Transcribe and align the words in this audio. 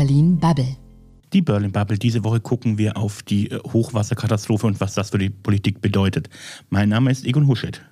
Berlin 0.00 0.38
Bubble. 0.38 0.78
Die 1.34 1.42
Berlin 1.42 1.72
Bubble. 1.72 1.98
Diese 1.98 2.24
Woche 2.24 2.40
gucken 2.40 2.78
wir 2.78 2.96
auf 2.96 3.22
die 3.22 3.50
äh, 3.50 3.58
Hochwasserkatastrophe 3.58 4.66
und 4.66 4.80
was 4.80 4.94
das 4.94 5.10
für 5.10 5.18
die 5.18 5.28
Politik 5.28 5.82
bedeutet. 5.82 6.30
Mein 6.70 6.88
Name 6.88 7.10
ist 7.10 7.26
Egon 7.26 7.46
Huschet. 7.46 7.82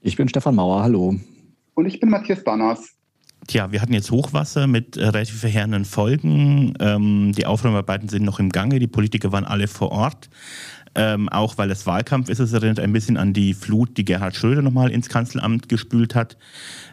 Ich 0.00 0.16
bin 0.16 0.26
Stefan 0.30 0.54
Mauer, 0.54 0.82
hallo. 0.82 1.14
Und 1.74 1.84
ich 1.84 2.00
bin 2.00 2.08
Matthias 2.08 2.42
Banners. 2.42 2.94
Tja, 3.46 3.70
wir 3.72 3.82
hatten 3.82 3.92
jetzt 3.92 4.10
Hochwasser 4.10 4.66
mit 4.66 4.96
äh, 4.96 5.04
relativ 5.04 5.40
verheerenden 5.40 5.84
Folgen. 5.84 6.72
Ähm, 6.80 7.32
die 7.36 7.44
Aufräumarbeiten 7.44 8.08
sind 8.08 8.24
noch 8.24 8.40
im 8.40 8.48
Gange. 8.48 8.78
Die 8.78 8.86
Politiker 8.86 9.32
waren 9.32 9.44
alle 9.44 9.68
vor 9.68 9.92
Ort. 9.92 10.30
Ähm, 10.94 11.28
auch 11.30 11.56
weil 11.56 11.70
es 11.70 11.86
Wahlkampf 11.86 12.28
ist, 12.28 12.38
es 12.38 12.52
erinnert 12.52 12.78
ein 12.78 12.92
bisschen 12.92 13.16
an 13.16 13.32
die 13.32 13.54
Flut, 13.54 13.96
die 13.96 14.04
Gerhard 14.04 14.36
Schröder 14.36 14.60
nochmal 14.60 14.90
ins 14.90 15.08
Kanzleramt 15.08 15.68
gespült 15.68 16.14
hat. 16.14 16.36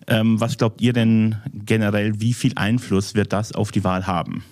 Ähm, 0.07 0.39
was 0.39 0.57
glaubt 0.57 0.81
ihr 0.81 0.93
denn 0.93 1.35
generell, 1.53 2.21
wie 2.21 2.33
viel 2.33 2.53
Einfluss 2.55 3.13
wird 3.15 3.33
das 3.33 3.51
auf 3.51 3.71
die 3.71 3.83
Wahl 3.83 4.07
haben? 4.07 4.43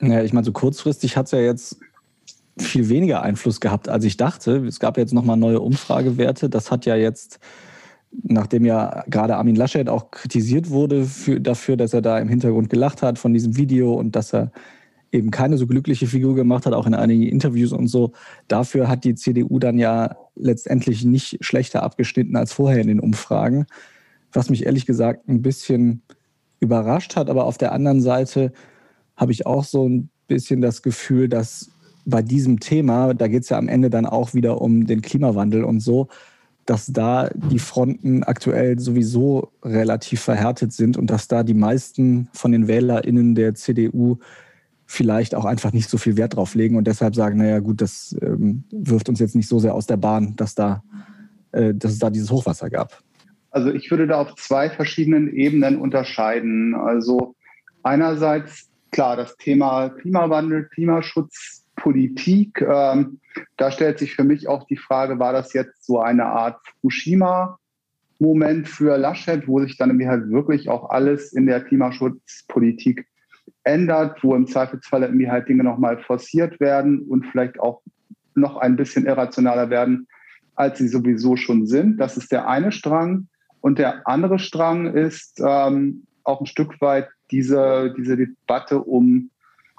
Ja, 0.00 0.22
ich 0.22 0.32
meine, 0.32 0.44
so 0.44 0.52
kurzfristig 0.52 1.16
hat 1.16 1.26
es 1.26 1.32
ja 1.32 1.40
jetzt 1.40 1.78
viel 2.58 2.88
weniger 2.88 3.22
Einfluss 3.22 3.60
gehabt, 3.60 3.88
als 3.88 4.04
ich 4.04 4.16
dachte. 4.16 4.64
Es 4.66 4.78
gab 4.78 4.96
jetzt 4.96 5.12
nochmal 5.12 5.36
neue 5.36 5.60
Umfragewerte. 5.60 6.48
Das 6.48 6.70
hat 6.70 6.86
ja 6.86 6.94
jetzt, 6.94 7.40
nachdem 8.22 8.64
ja 8.64 9.02
gerade 9.08 9.36
Armin 9.36 9.56
Laschet 9.56 9.88
auch 9.88 10.10
kritisiert 10.12 10.70
wurde 10.70 11.04
für, 11.04 11.40
dafür, 11.40 11.76
dass 11.76 11.92
er 11.92 12.02
da 12.02 12.18
im 12.18 12.28
Hintergrund 12.28 12.70
gelacht 12.70 13.02
hat 13.02 13.18
von 13.18 13.32
diesem 13.32 13.56
Video 13.56 13.94
und 13.94 14.14
dass 14.14 14.32
er 14.32 14.52
eben 15.14 15.30
keine 15.30 15.56
so 15.56 15.66
glückliche 15.66 16.06
Figur 16.06 16.34
gemacht 16.34 16.66
hat, 16.66 16.74
auch 16.74 16.86
in 16.86 16.94
einigen 16.94 17.22
Interviews 17.22 17.72
und 17.72 17.86
so. 17.86 18.12
Dafür 18.48 18.88
hat 18.88 19.04
die 19.04 19.14
CDU 19.14 19.58
dann 19.58 19.78
ja 19.78 20.16
letztendlich 20.34 21.04
nicht 21.04 21.38
schlechter 21.40 21.82
abgeschnitten 21.84 22.36
als 22.36 22.52
vorher 22.52 22.80
in 22.80 22.88
den 22.88 23.00
Umfragen, 23.00 23.66
was 24.32 24.50
mich 24.50 24.66
ehrlich 24.66 24.86
gesagt 24.86 25.28
ein 25.28 25.40
bisschen 25.40 26.02
überrascht 26.58 27.14
hat. 27.14 27.30
Aber 27.30 27.44
auf 27.44 27.58
der 27.58 27.72
anderen 27.72 28.02
Seite 28.02 28.52
habe 29.16 29.30
ich 29.30 29.46
auch 29.46 29.64
so 29.64 29.88
ein 29.88 30.10
bisschen 30.26 30.60
das 30.60 30.82
Gefühl, 30.82 31.28
dass 31.28 31.70
bei 32.04 32.20
diesem 32.20 32.58
Thema, 32.58 33.14
da 33.14 33.28
geht 33.28 33.44
es 33.44 33.48
ja 33.48 33.58
am 33.58 33.68
Ende 33.68 33.90
dann 33.90 34.06
auch 34.06 34.34
wieder 34.34 34.60
um 34.60 34.86
den 34.86 35.00
Klimawandel 35.00 35.64
und 35.64 35.80
so, 35.80 36.08
dass 36.66 36.86
da 36.86 37.28
die 37.28 37.58
Fronten 37.58 38.24
aktuell 38.24 38.78
sowieso 38.78 39.52
relativ 39.62 40.22
verhärtet 40.22 40.72
sind 40.72 40.96
und 40.96 41.08
dass 41.08 41.28
da 41.28 41.42
die 41.42 41.54
meisten 41.54 42.28
von 42.32 42.52
den 42.52 42.66
WählerInnen 42.68 43.34
der 43.34 43.54
CDU 43.54 44.18
vielleicht 44.86 45.34
auch 45.34 45.44
einfach 45.44 45.72
nicht 45.72 45.88
so 45.88 45.98
viel 45.98 46.16
Wert 46.16 46.36
drauf 46.36 46.54
legen 46.54 46.76
und 46.76 46.86
deshalb 46.86 47.14
sagen, 47.14 47.38
naja 47.38 47.58
gut, 47.60 47.80
das 47.80 48.16
ähm, 48.20 48.64
wirft 48.70 49.08
uns 49.08 49.18
jetzt 49.20 49.34
nicht 49.34 49.48
so 49.48 49.58
sehr 49.58 49.74
aus 49.74 49.86
der 49.86 49.96
Bahn, 49.96 50.36
dass, 50.36 50.54
da, 50.54 50.82
äh, 51.52 51.74
dass 51.74 51.92
es 51.92 51.98
da 51.98 52.10
dieses 52.10 52.30
Hochwasser 52.30 52.70
gab. 52.70 53.02
Also 53.50 53.70
ich 53.70 53.90
würde 53.90 54.06
da 54.06 54.20
auf 54.20 54.34
zwei 54.34 54.68
verschiedenen 54.68 55.32
Ebenen 55.32 55.78
unterscheiden. 55.78 56.74
Also 56.74 57.34
einerseits 57.82 58.68
klar 58.90 59.16
das 59.16 59.36
Thema 59.36 59.88
Klimawandel, 59.90 60.68
Klimaschutz, 60.72 61.64
Politik. 61.76 62.60
Ähm, 62.60 63.20
da 63.56 63.70
stellt 63.70 63.98
sich 63.98 64.14
für 64.14 64.24
mich 64.24 64.48
auch 64.48 64.66
die 64.66 64.76
Frage, 64.76 65.18
war 65.18 65.32
das 65.32 65.52
jetzt 65.52 65.84
so 65.84 66.00
eine 66.00 66.26
Art 66.26 66.60
Fukushima-Moment 66.80 68.68
für 68.68 68.96
Laschet, 68.96 69.48
wo 69.48 69.60
sich 69.60 69.76
dann 69.76 69.98
halt 70.06 70.30
wirklich 70.30 70.68
auch 70.68 70.90
alles 70.90 71.32
in 71.32 71.46
der 71.46 71.60
Klimaschutzpolitik 71.60 73.06
ändert, 73.64 74.22
wo 74.22 74.34
im 74.34 74.46
Zweifelsfall 74.46 75.02
irgendwie 75.02 75.30
halt 75.30 75.48
Dinge 75.48 75.64
nochmal 75.64 75.98
forciert 75.98 76.60
werden 76.60 77.00
und 77.08 77.26
vielleicht 77.26 77.58
auch 77.60 77.82
noch 78.34 78.56
ein 78.56 78.76
bisschen 78.76 79.06
irrationaler 79.06 79.70
werden, 79.70 80.06
als 80.54 80.78
sie 80.78 80.88
sowieso 80.88 81.36
schon 81.36 81.66
sind. 81.66 81.98
Das 81.98 82.16
ist 82.16 82.32
der 82.32 82.48
eine 82.48 82.72
Strang. 82.72 83.28
Und 83.60 83.78
der 83.78 84.06
andere 84.06 84.38
Strang 84.38 84.94
ist 84.94 85.40
ähm, 85.44 86.06
auch 86.24 86.40
ein 86.40 86.46
Stück 86.46 86.80
weit 86.80 87.08
diese, 87.30 87.94
diese 87.96 88.16
Debatte 88.16 88.80
um, 88.80 89.30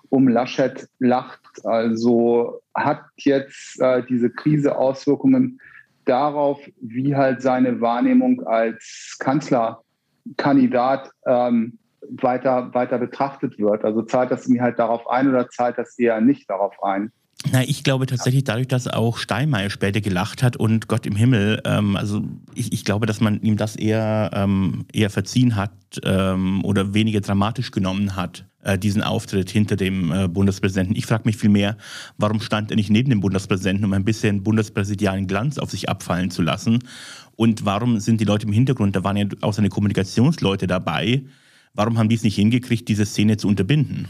um 0.09 0.27
Laschet 0.27 0.87
lacht. 0.99 1.41
Also 1.63 2.61
hat 2.73 3.03
jetzt 3.17 3.79
äh, 3.79 4.03
diese 4.07 4.29
Krise 4.29 4.75
Auswirkungen 4.77 5.59
darauf, 6.05 6.59
wie 6.81 7.15
halt 7.15 7.41
seine 7.41 7.81
Wahrnehmung 7.81 8.45
als 8.45 9.17
Kanzlerkandidat 9.19 11.11
ähm, 11.25 11.77
weiter, 12.21 12.73
weiter 12.73 12.97
betrachtet 12.97 13.57
wird. 13.57 13.83
Also 13.83 14.01
zahlt 14.03 14.31
das 14.31 14.47
mir 14.47 14.61
halt 14.61 14.79
darauf 14.79 15.09
ein 15.09 15.29
oder 15.29 15.49
zahlt 15.49 15.77
das 15.77 15.97
eher 15.97 16.21
nicht 16.21 16.49
darauf 16.49 16.81
ein? 16.83 17.11
Na, 17.51 17.63
ich 17.63 17.83
glaube 17.83 18.05
tatsächlich 18.05 18.43
dadurch, 18.43 18.67
dass 18.67 18.87
auch 18.87 19.17
Steinmeier 19.17 19.69
später 19.69 20.01
gelacht 20.01 20.41
hat 20.41 20.57
und 20.57 20.87
Gott 20.87 21.05
im 21.05 21.15
Himmel, 21.15 21.61
ähm, 21.65 21.95
also 21.95 22.23
ich, 22.55 22.73
ich, 22.73 22.85
glaube, 22.85 23.05
dass 23.05 23.19
man 23.19 23.41
ihm 23.41 23.57
das 23.57 23.75
eher, 23.75 24.31
ähm, 24.33 24.85
eher 24.93 25.09
verziehen 25.09 25.55
hat 25.55 25.71
ähm, 26.03 26.63
oder 26.63 26.93
weniger 26.93 27.21
dramatisch 27.21 27.71
genommen 27.71 28.15
hat, 28.15 28.45
äh, 28.63 28.79
diesen 28.79 29.03
Auftritt 29.03 29.49
hinter 29.49 29.75
dem 29.75 30.11
äh, 30.11 30.27
Bundespräsidenten. 30.27 30.95
Ich 30.95 31.05
frage 31.05 31.23
mich 31.25 31.37
vielmehr, 31.37 31.77
warum 32.17 32.39
stand 32.39 32.71
er 32.71 32.77
nicht 32.77 32.89
neben 32.89 33.09
dem 33.09 33.19
Bundespräsidenten, 33.19 33.85
um 33.85 33.93
ein 33.93 34.05
bisschen 34.05 34.41
bundespräsidialen 34.41 35.27
Glanz 35.27 35.59
auf 35.59 35.69
sich 35.69 35.87
abfallen 35.89 36.31
zu 36.31 36.41
lassen? 36.41 36.79
Und 37.35 37.65
warum 37.65 37.99
sind 37.99 38.21
die 38.21 38.25
Leute 38.25 38.47
im 38.47 38.53
Hintergrund, 38.53 38.95
da 38.95 39.03
waren 39.03 39.17
ja 39.17 39.25
auch 39.41 39.53
seine 39.53 39.69
Kommunikationsleute 39.69 40.67
dabei, 40.67 41.23
Warum 41.75 41.97
haben 41.97 42.09
die 42.09 42.15
es 42.15 42.23
nicht 42.23 42.35
hingekriegt, 42.35 42.87
diese 42.87 43.05
Szene 43.05 43.37
zu 43.37 43.47
unterbinden? 43.47 44.07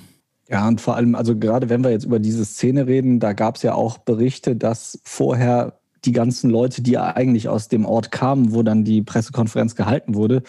Ja, 0.47 0.67
und 0.67 0.79
vor 0.79 0.95
allem, 0.95 1.15
also 1.15 1.35
gerade 1.37 1.69
wenn 1.69 1.83
wir 1.83 1.89
jetzt 1.89 2.05
über 2.05 2.19
diese 2.19 2.45
Szene 2.45 2.85
reden, 2.85 3.19
da 3.19 3.33
gab 3.33 3.55
es 3.55 3.63
ja 3.63 3.73
auch 3.73 3.97
Berichte, 3.97 4.55
dass 4.55 4.99
vorher 5.03 5.79
die 6.05 6.11
ganzen 6.11 6.51
Leute, 6.51 6.83
die 6.83 6.99
eigentlich 6.99 7.49
aus 7.49 7.67
dem 7.67 7.85
Ort 7.85 8.11
kamen, 8.11 8.53
wo 8.53 8.61
dann 8.61 8.83
die 8.83 9.01
Pressekonferenz 9.01 9.75
gehalten 9.75 10.13
wurde, 10.13 10.43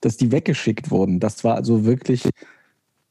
dass 0.00 0.16
die 0.16 0.32
weggeschickt 0.32 0.90
wurden. 0.90 1.20
Das 1.20 1.44
war 1.44 1.56
also 1.56 1.84
wirklich 1.84 2.30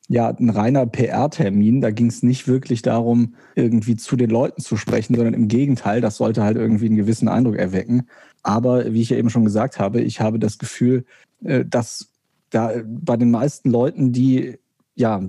ja 0.08 0.30
ein 0.30 0.50
reiner 0.50 0.88
PR-Termin. 0.88 1.82
Da 1.82 1.92
ging 1.92 2.08
es 2.08 2.24
nicht 2.24 2.48
wirklich 2.48 2.82
darum, 2.82 3.36
irgendwie 3.56 3.96
zu 3.96 4.16
den 4.16 4.32
Leuten 4.32 4.62
zu 4.62 4.78
sprechen, 4.78 5.16
sondern 5.16 5.36
im 5.36 5.48
Gegenteil, 5.48 6.02
das 6.02 6.18
sollte 6.18 6.44
halt 6.44 6.58
irgendwie 6.58 6.88
einen 6.88 6.98
gewissen 6.98 7.28
Eindruck 7.28 7.58
erwecken. 7.58 8.08
Aber 8.42 8.92
wie 8.92 9.02
ich 9.02 9.12
ja 9.12 9.18
eben 9.18 9.30
schon 9.30 9.46
gesagt 9.46 9.80
habe, 9.80 10.02
ich 10.02 10.20
habe 10.20 10.40
das 10.40 10.58
Gefühl, 10.58 11.06
äh, 11.44 11.64
dass 11.66 12.11
da 12.52 12.72
bei 12.86 13.18
den 13.18 13.32
meisten 13.32 13.72
Leuten, 13.72 14.12
die 14.12 14.58
ja, 14.96 15.22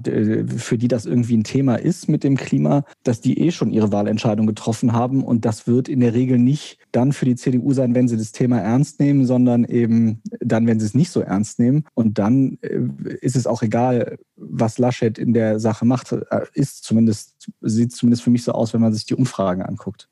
für 0.56 0.76
die 0.76 0.88
das 0.88 1.06
irgendwie 1.06 1.36
ein 1.36 1.44
Thema 1.44 1.76
ist 1.76 2.08
mit 2.08 2.24
dem 2.24 2.36
Klima, 2.36 2.84
dass 3.04 3.20
die 3.20 3.38
eh 3.38 3.52
schon 3.52 3.70
ihre 3.70 3.92
Wahlentscheidung 3.92 4.46
getroffen 4.46 4.92
haben. 4.92 5.22
Und 5.22 5.44
das 5.44 5.66
wird 5.66 5.88
in 5.88 6.00
der 6.00 6.14
Regel 6.14 6.38
nicht 6.38 6.78
dann 6.90 7.12
für 7.12 7.24
die 7.24 7.36
CDU 7.36 7.72
sein, 7.72 7.94
wenn 7.94 8.08
sie 8.08 8.16
das 8.16 8.32
Thema 8.32 8.58
ernst 8.58 8.98
nehmen, 8.98 9.24
sondern 9.24 9.64
eben 9.64 10.20
dann, 10.40 10.66
wenn 10.66 10.80
sie 10.80 10.86
es 10.86 10.94
nicht 10.94 11.10
so 11.10 11.20
ernst 11.20 11.58
nehmen. 11.58 11.84
Und 11.94 12.18
dann 12.18 12.58
äh, 12.62 12.80
ist 13.20 13.36
es 13.36 13.46
auch 13.46 13.62
egal, 13.62 14.18
was 14.36 14.78
Laschet 14.78 15.16
in 15.16 15.32
der 15.32 15.60
Sache 15.60 15.84
macht. 15.84 16.12
Äh, 16.12 16.42
ist 16.54 16.84
zumindest, 16.84 17.48
sieht 17.60 17.92
zumindest 17.92 18.24
für 18.24 18.30
mich 18.30 18.42
so 18.42 18.52
aus, 18.52 18.74
wenn 18.74 18.80
man 18.80 18.92
sich 18.92 19.06
die 19.06 19.14
Umfragen 19.14 19.62
anguckt. 19.62 20.08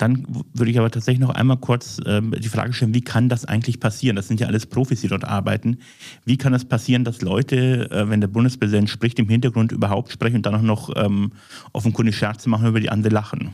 Dann 0.00 0.26
würde 0.54 0.70
ich 0.70 0.78
aber 0.78 0.90
tatsächlich 0.90 1.20
noch 1.20 1.34
einmal 1.34 1.58
kurz 1.58 2.00
ähm, 2.06 2.34
die 2.38 2.48
Frage 2.48 2.72
stellen, 2.72 2.94
wie 2.94 3.02
kann 3.02 3.28
das 3.28 3.44
eigentlich 3.44 3.80
passieren? 3.80 4.16
Das 4.16 4.28
sind 4.28 4.40
ja 4.40 4.46
alles 4.46 4.64
Profis, 4.64 5.02
die 5.02 5.08
dort 5.08 5.26
arbeiten. 5.26 5.76
Wie 6.24 6.38
kann 6.38 6.54
es 6.54 6.62
das 6.62 6.68
passieren, 6.70 7.04
dass 7.04 7.20
Leute, 7.20 7.90
äh, 7.90 8.08
wenn 8.08 8.22
der 8.22 8.28
Bundespräsident 8.28 8.88
spricht, 8.88 9.18
im 9.18 9.28
Hintergrund 9.28 9.72
überhaupt 9.72 10.10
sprechen 10.10 10.36
und 10.36 10.46
dann 10.46 10.54
auch 10.54 10.62
noch 10.62 10.90
ähm, 10.96 11.32
offenkundig 11.74 12.16
Scherze 12.16 12.48
machen, 12.48 12.66
über 12.66 12.80
die 12.80 12.88
andere 12.88 13.12
lachen? 13.12 13.50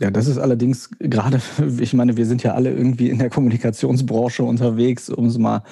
Ja, 0.00 0.12
das 0.12 0.28
ist 0.28 0.38
allerdings 0.38 0.90
gerade, 1.00 1.40
ich 1.80 1.92
meine, 1.92 2.16
wir 2.16 2.26
sind 2.26 2.44
ja 2.44 2.54
alle 2.54 2.72
irgendwie 2.72 3.10
in 3.10 3.18
der 3.18 3.28
Kommunikationsbranche 3.28 4.44
unterwegs, 4.44 5.10
um 5.10 5.26
es 5.26 5.38
mal 5.38 5.64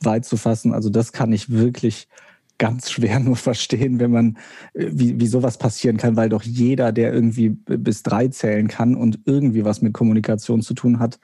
weit 0.00 0.24
zu 0.24 0.38
fassen. 0.38 0.72
Also 0.72 0.88
das 0.88 1.12
kann 1.12 1.32
ich 1.34 1.50
wirklich 1.50 2.08
ganz 2.58 2.90
schwer 2.90 3.20
nur 3.20 3.36
verstehen, 3.36 4.00
wenn 4.00 4.10
man, 4.10 4.38
äh, 4.74 4.88
wie, 4.92 5.20
wie 5.20 5.26
sowas 5.26 5.58
passieren 5.58 5.96
kann, 5.96 6.16
weil 6.16 6.28
doch 6.28 6.42
jeder, 6.42 6.92
der 6.92 7.12
irgendwie 7.12 7.50
bis 7.50 8.02
drei 8.02 8.28
zählen 8.28 8.68
kann 8.68 8.94
und 8.94 9.20
irgendwie 9.24 9.64
was 9.64 9.82
mit 9.82 9.92
Kommunikation 9.92 10.62
zu 10.62 10.74
tun 10.74 10.98
hat, 10.98 11.18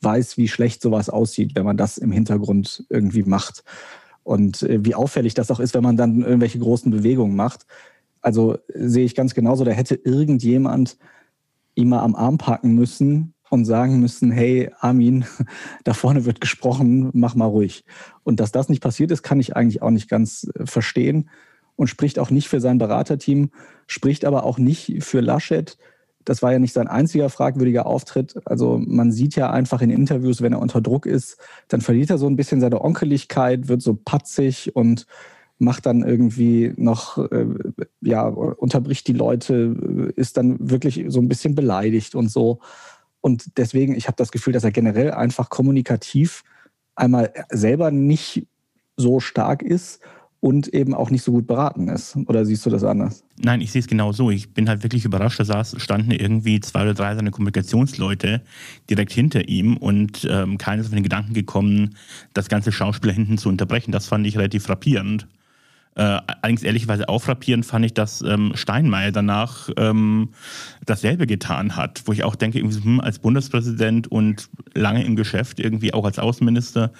weiß, 0.00 0.36
wie 0.36 0.48
schlecht 0.48 0.82
sowas 0.82 1.08
aussieht, 1.08 1.54
wenn 1.54 1.64
man 1.64 1.76
das 1.76 1.98
im 1.98 2.12
Hintergrund 2.12 2.84
irgendwie 2.90 3.22
macht. 3.22 3.64
Und 4.22 4.62
äh, 4.62 4.84
wie 4.84 4.94
auffällig 4.94 5.34
das 5.34 5.50
auch 5.50 5.60
ist, 5.60 5.74
wenn 5.74 5.82
man 5.82 5.96
dann 5.96 6.22
irgendwelche 6.22 6.58
großen 6.58 6.90
Bewegungen 6.90 7.36
macht. 7.36 7.66
Also 8.20 8.58
sehe 8.74 9.04
ich 9.04 9.14
ganz 9.14 9.34
genauso, 9.34 9.64
da 9.64 9.70
hätte 9.70 9.94
irgendjemand 9.94 10.98
ihn 11.76 11.88
mal 11.88 12.00
am 12.00 12.16
Arm 12.16 12.38
packen 12.38 12.74
müssen 12.74 13.34
und 13.56 13.64
sagen 13.64 14.00
müssen, 14.00 14.30
hey 14.30 14.70
Armin, 14.80 15.24
da 15.84 15.94
vorne 15.94 16.24
wird 16.24 16.40
gesprochen, 16.40 17.10
mach 17.12 17.34
mal 17.34 17.46
ruhig. 17.46 17.84
Und 18.22 18.38
dass 18.38 18.52
das 18.52 18.68
nicht 18.68 18.82
passiert 18.82 19.10
ist, 19.10 19.22
kann 19.22 19.40
ich 19.40 19.56
eigentlich 19.56 19.82
auch 19.82 19.90
nicht 19.90 20.08
ganz 20.08 20.48
äh, 20.54 20.66
verstehen 20.66 21.28
und 21.74 21.88
spricht 21.88 22.18
auch 22.18 22.30
nicht 22.30 22.48
für 22.48 22.60
sein 22.60 22.78
Beraterteam, 22.78 23.50
spricht 23.86 24.24
aber 24.24 24.44
auch 24.44 24.58
nicht 24.58 25.02
für 25.02 25.20
Laschet. 25.20 25.76
Das 26.24 26.42
war 26.42 26.52
ja 26.52 26.58
nicht 26.58 26.72
sein 26.72 26.88
einziger 26.88 27.30
fragwürdiger 27.30 27.86
Auftritt. 27.86 28.34
Also 28.44 28.78
man 28.84 29.12
sieht 29.12 29.36
ja 29.36 29.50
einfach 29.50 29.80
in 29.80 29.90
Interviews, 29.90 30.42
wenn 30.42 30.52
er 30.52 30.60
unter 30.60 30.80
Druck 30.80 31.06
ist, 31.06 31.38
dann 31.68 31.80
verliert 31.80 32.10
er 32.10 32.18
so 32.18 32.26
ein 32.26 32.36
bisschen 32.36 32.60
seine 32.60 32.82
Onkeligkeit, 32.82 33.68
wird 33.68 33.82
so 33.82 33.94
patzig 33.94 34.74
und 34.74 35.06
macht 35.58 35.86
dann 35.86 36.02
irgendwie 36.02 36.72
noch, 36.76 37.18
äh, 37.18 37.46
ja, 38.02 38.26
unterbricht 38.26 39.06
die 39.08 39.12
Leute, 39.12 39.54
äh, 40.16 40.20
ist 40.20 40.36
dann 40.36 40.56
wirklich 40.58 41.04
so 41.08 41.20
ein 41.20 41.28
bisschen 41.28 41.54
beleidigt 41.54 42.14
und 42.14 42.30
so. 42.30 42.60
Und 43.20 43.56
deswegen, 43.56 43.94
ich 43.94 44.06
habe 44.06 44.16
das 44.16 44.30
Gefühl, 44.30 44.52
dass 44.52 44.64
er 44.64 44.70
generell 44.70 45.12
einfach 45.12 45.50
kommunikativ 45.50 46.42
einmal 46.94 47.32
selber 47.50 47.90
nicht 47.90 48.46
so 48.96 49.20
stark 49.20 49.62
ist 49.62 50.00
und 50.40 50.68
eben 50.68 50.94
auch 50.94 51.10
nicht 51.10 51.22
so 51.22 51.32
gut 51.32 51.46
beraten 51.46 51.88
ist. 51.88 52.16
Oder 52.26 52.44
siehst 52.44 52.64
du 52.66 52.70
das 52.70 52.84
anders? 52.84 53.24
Nein, 53.38 53.60
ich 53.60 53.72
sehe 53.72 53.80
es 53.80 53.86
genau 53.86 54.12
so. 54.12 54.30
Ich 54.30 54.52
bin 54.52 54.68
halt 54.68 54.82
wirklich 54.82 55.04
überrascht. 55.04 55.40
Da 55.40 55.44
saß, 55.44 55.76
standen 55.78 56.10
irgendwie 56.10 56.60
zwei 56.60 56.82
oder 56.82 56.94
drei 56.94 57.14
seiner 57.14 57.30
Kommunikationsleute 57.30 58.42
direkt 58.88 59.12
hinter 59.12 59.48
ihm 59.48 59.76
und 59.76 60.26
ähm, 60.30 60.58
keiner 60.58 60.80
ist 60.80 60.86
auf 60.86 60.94
den 60.94 61.02
Gedanken 61.02 61.34
gekommen, 61.34 61.96
das 62.32 62.48
ganze 62.48 62.70
Schauspieler 62.70 63.12
hinten 63.12 63.38
zu 63.38 63.48
unterbrechen. 63.48 63.92
Das 63.92 64.06
fand 64.06 64.26
ich 64.26 64.36
relativ 64.36 64.64
frappierend. 64.64 65.26
Äh, 65.96 66.20
allerdings 66.42 66.62
ehrlicherweise 66.62 67.08
auch 67.08 67.22
frappierend 67.22 67.64
fand 67.64 67.84
ich, 67.86 67.94
dass 67.94 68.22
ähm, 68.22 68.52
Steinmeier 68.54 69.12
danach 69.12 69.70
ähm, 69.78 70.28
dasselbe 70.84 71.26
getan 71.26 71.74
hat, 71.74 72.02
wo 72.04 72.12
ich 72.12 72.22
auch 72.22 72.36
denke, 72.36 72.60
hm, 72.60 73.00
als 73.00 73.18
Bundespräsident 73.18 74.06
und 74.10 74.48
lange 74.74 75.04
im 75.04 75.16
Geschäft, 75.16 75.58
irgendwie 75.58 75.94
auch 75.94 76.04
als 76.04 76.18
Außenminister, 76.18 76.92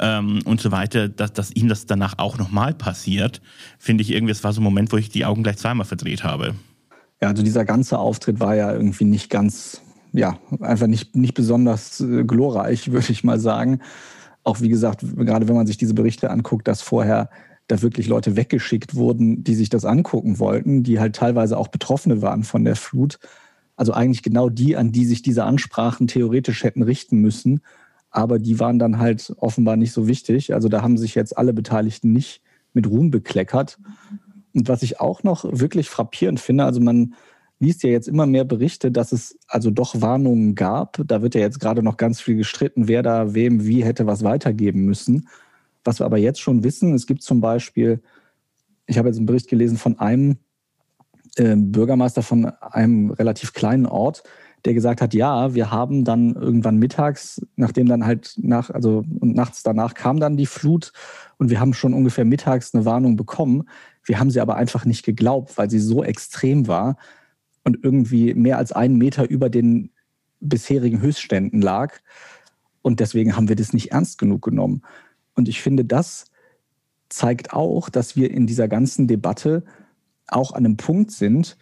ähm, 0.00 0.40
und 0.44 0.60
so 0.60 0.70
weiter, 0.70 1.08
dass, 1.08 1.32
dass 1.32 1.50
ihm 1.50 1.68
das 1.68 1.86
danach 1.86 2.18
auch 2.18 2.38
nochmal 2.38 2.74
passiert, 2.74 3.40
finde 3.78 4.02
ich 4.02 4.12
irgendwie, 4.12 4.32
es 4.32 4.44
war 4.44 4.52
so 4.52 4.60
ein 4.60 4.64
Moment, 4.64 4.92
wo 4.92 4.96
ich 4.96 5.08
die 5.08 5.24
Augen 5.24 5.42
gleich 5.42 5.56
zweimal 5.56 5.86
verdreht 5.86 6.24
habe. 6.24 6.54
Ja, 7.20 7.28
also 7.28 7.42
dieser 7.42 7.64
ganze 7.64 7.98
Auftritt 7.98 8.38
war 8.40 8.54
ja 8.54 8.72
irgendwie 8.72 9.04
nicht 9.04 9.30
ganz, 9.30 9.80
ja, 10.12 10.38
einfach 10.60 10.86
nicht, 10.86 11.16
nicht 11.16 11.34
besonders 11.34 12.00
äh, 12.00 12.24
glorreich, 12.24 12.92
würde 12.92 13.10
ich 13.10 13.24
mal 13.24 13.40
sagen. 13.40 13.80
Auch 14.44 14.60
wie 14.60 14.68
gesagt, 14.68 15.04
gerade 15.16 15.48
wenn 15.48 15.56
man 15.56 15.66
sich 15.66 15.76
diese 15.76 15.94
Berichte 15.94 16.30
anguckt, 16.30 16.68
dass 16.68 16.80
vorher 16.80 17.28
da 17.68 17.82
wirklich 17.82 18.08
Leute 18.08 18.36
weggeschickt 18.36 18.94
wurden, 18.94 19.44
die 19.44 19.54
sich 19.54 19.68
das 19.68 19.84
angucken 19.84 20.38
wollten, 20.38 20.82
die 20.82 20.98
halt 20.98 21.14
teilweise 21.14 21.56
auch 21.56 21.68
Betroffene 21.68 22.22
waren 22.22 22.42
von 22.42 22.64
der 22.64 22.76
Flut. 22.76 23.18
Also 23.76 23.92
eigentlich 23.92 24.22
genau 24.22 24.48
die, 24.48 24.76
an 24.76 24.90
die 24.90 25.04
sich 25.04 25.22
diese 25.22 25.44
Ansprachen 25.44 26.08
theoretisch 26.08 26.64
hätten 26.64 26.82
richten 26.82 27.20
müssen 27.20 27.60
aber 28.10 28.38
die 28.38 28.58
waren 28.58 28.78
dann 28.78 28.98
halt 28.98 29.34
offenbar 29.38 29.76
nicht 29.76 29.92
so 29.92 30.08
wichtig. 30.08 30.54
Also 30.54 30.68
da 30.68 30.82
haben 30.82 30.98
sich 30.98 31.14
jetzt 31.14 31.36
alle 31.36 31.52
Beteiligten 31.52 32.12
nicht 32.12 32.42
mit 32.72 32.88
Ruhm 32.88 33.10
bekleckert. 33.10 33.78
Und 34.54 34.68
was 34.68 34.82
ich 34.82 35.00
auch 35.00 35.22
noch 35.22 35.44
wirklich 35.44 35.90
frappierend 35.90 36.40
finde, 36.40 36.64
also 36.64 36.80
man 36.80 37.14
liest 37.60 37.82
ja 37.82 37.90
jetzt 37.90 38.08
immer 38.08 38.26
mehr 38.26 38.44
Berichte, 38.44 38.90
dass 38.90 39.12
es 39.12 39.38
also 39.48 39.70
doch 39.70 40.00
Warnungen 40.00 40.54
gab. 40.54 41.02
Da 41.06 41.22
wird 41.22 41.34
ja 41.34 41.40
jetzt 41.40 41.60
gerade 41.60 41.82
noch 41.82 41.96
ganz 41.96 42.20
viel 42.20 42.36
gestritten, 42.36 42.88
wer 42.88 43.02
da 43.02 43.34
wem 43.34 43.66
wie 43.66 43.84
hätte 43.84 44.06
was 44.06 44.22
weitergeben 44.22 44.84
müssen. 44.84 45.28
Was 45.88 46.00
wir 46.00 46.04
aber 46.04 46.18
jetzt 46.18 46.38
schon 46.38 46.64
wissen, 46.64 46.92
es 46.92 47.06
gibt 47.06 47.22
zum 47.22 47.40
Beispiel, 47.40 48.02
ich 48.84 48.98
habe 48.98 49.08
jetzt 49.08 49.16
einen 49.16 49.24
Bericht 49.24 49.48
gelesen 49.48 49.78
von 49.78 49.98
einem 49.98 50.36
äh, 51.36 51.56
Bürgermeister 51.56 52.20
von 52.20 52.44
einem 52.44 53.10
relativ 53.10 53.54
kleinen 53.54 53.86
Ort, 53.86 54.22
der 54.66 54.74
gesagt 54.74 55.00
hat, 55.00 55.14
ja, 55.14 55.54
wir 55.54 55.70
haben 55.70 56.04
dann 56.04 56.34
irgendwann 56.34 56.76
mittags, 56.76 57.40
nachdem 57.56 57.86
dann 57.86 58.04
halt 58.04 58.34
nach, 58.36 58.68
also 58.68 59.02
und 59.18 59.34
nachts 59.34 59.62
danach 59.62 59.94
kam 59.94 60.20
dann 60.20 60.36
die 60.36 60.44
Flut 60.44 60.92
und 61.38 61.48
wir 61.48 61.58
haben 61.58 61.72
schon 61.72 61.94
ungefähr 61.94 62.26
mittags 62.26 62.74
eine 62.74 62.84
Warnung 62.84 63.16
bekommen. 63.16 63.66
Wir 64.04 64.20
haben 64.20 64.30
sie 64.30 64.42
aber 64.42 64.56
einfach 64.56 64.84
nicht 64.84 65.06
geglaubt, 65.06 65.56
weil 65.56 65.70
sie 65.70 65.80
so 65.80 66.04
extrem 66.04 66.66
war 66.66 66.98
und 67.64 67.82
irgendwie 67.82 68.34
mehr 68.34 68.58
als 68.58 68.72
einen 68.72 68.98
Meter 68.98 69.26
über 69.26 69.48
den 69.48 69.88
bisherigen 70.40 71.00
Höchstständen 71.00 71.62
lag. 71.62 71.94
Und 72.82 73.00
deswegen 73.00 73.36
haben 73.36 73.48
wir 73.48 73.56
das 73.56 73.72
nicht 73.72 73.92
ernst 73.92 74.18
genug 74.18 74.42
genommen. 74.42 74.82
Und 75.38 75.48
ich 75.48 75.62
finde, 75.62 75.84
das 75.84 76.24
zeigt 77.08 77.52
auch, 77.52 77.88
dass 77.90 78.16
wir 78.16 78.28
in 78.32 78.48
dieser 78.48 78.66
ganzen 78.66 79.06
Debatte 79.06 79.62
auch 80.26 80.50
an 80.50 80.66
einem 80.66 80.76
Punkt 80.76 81.12
sind, 81.12 81.56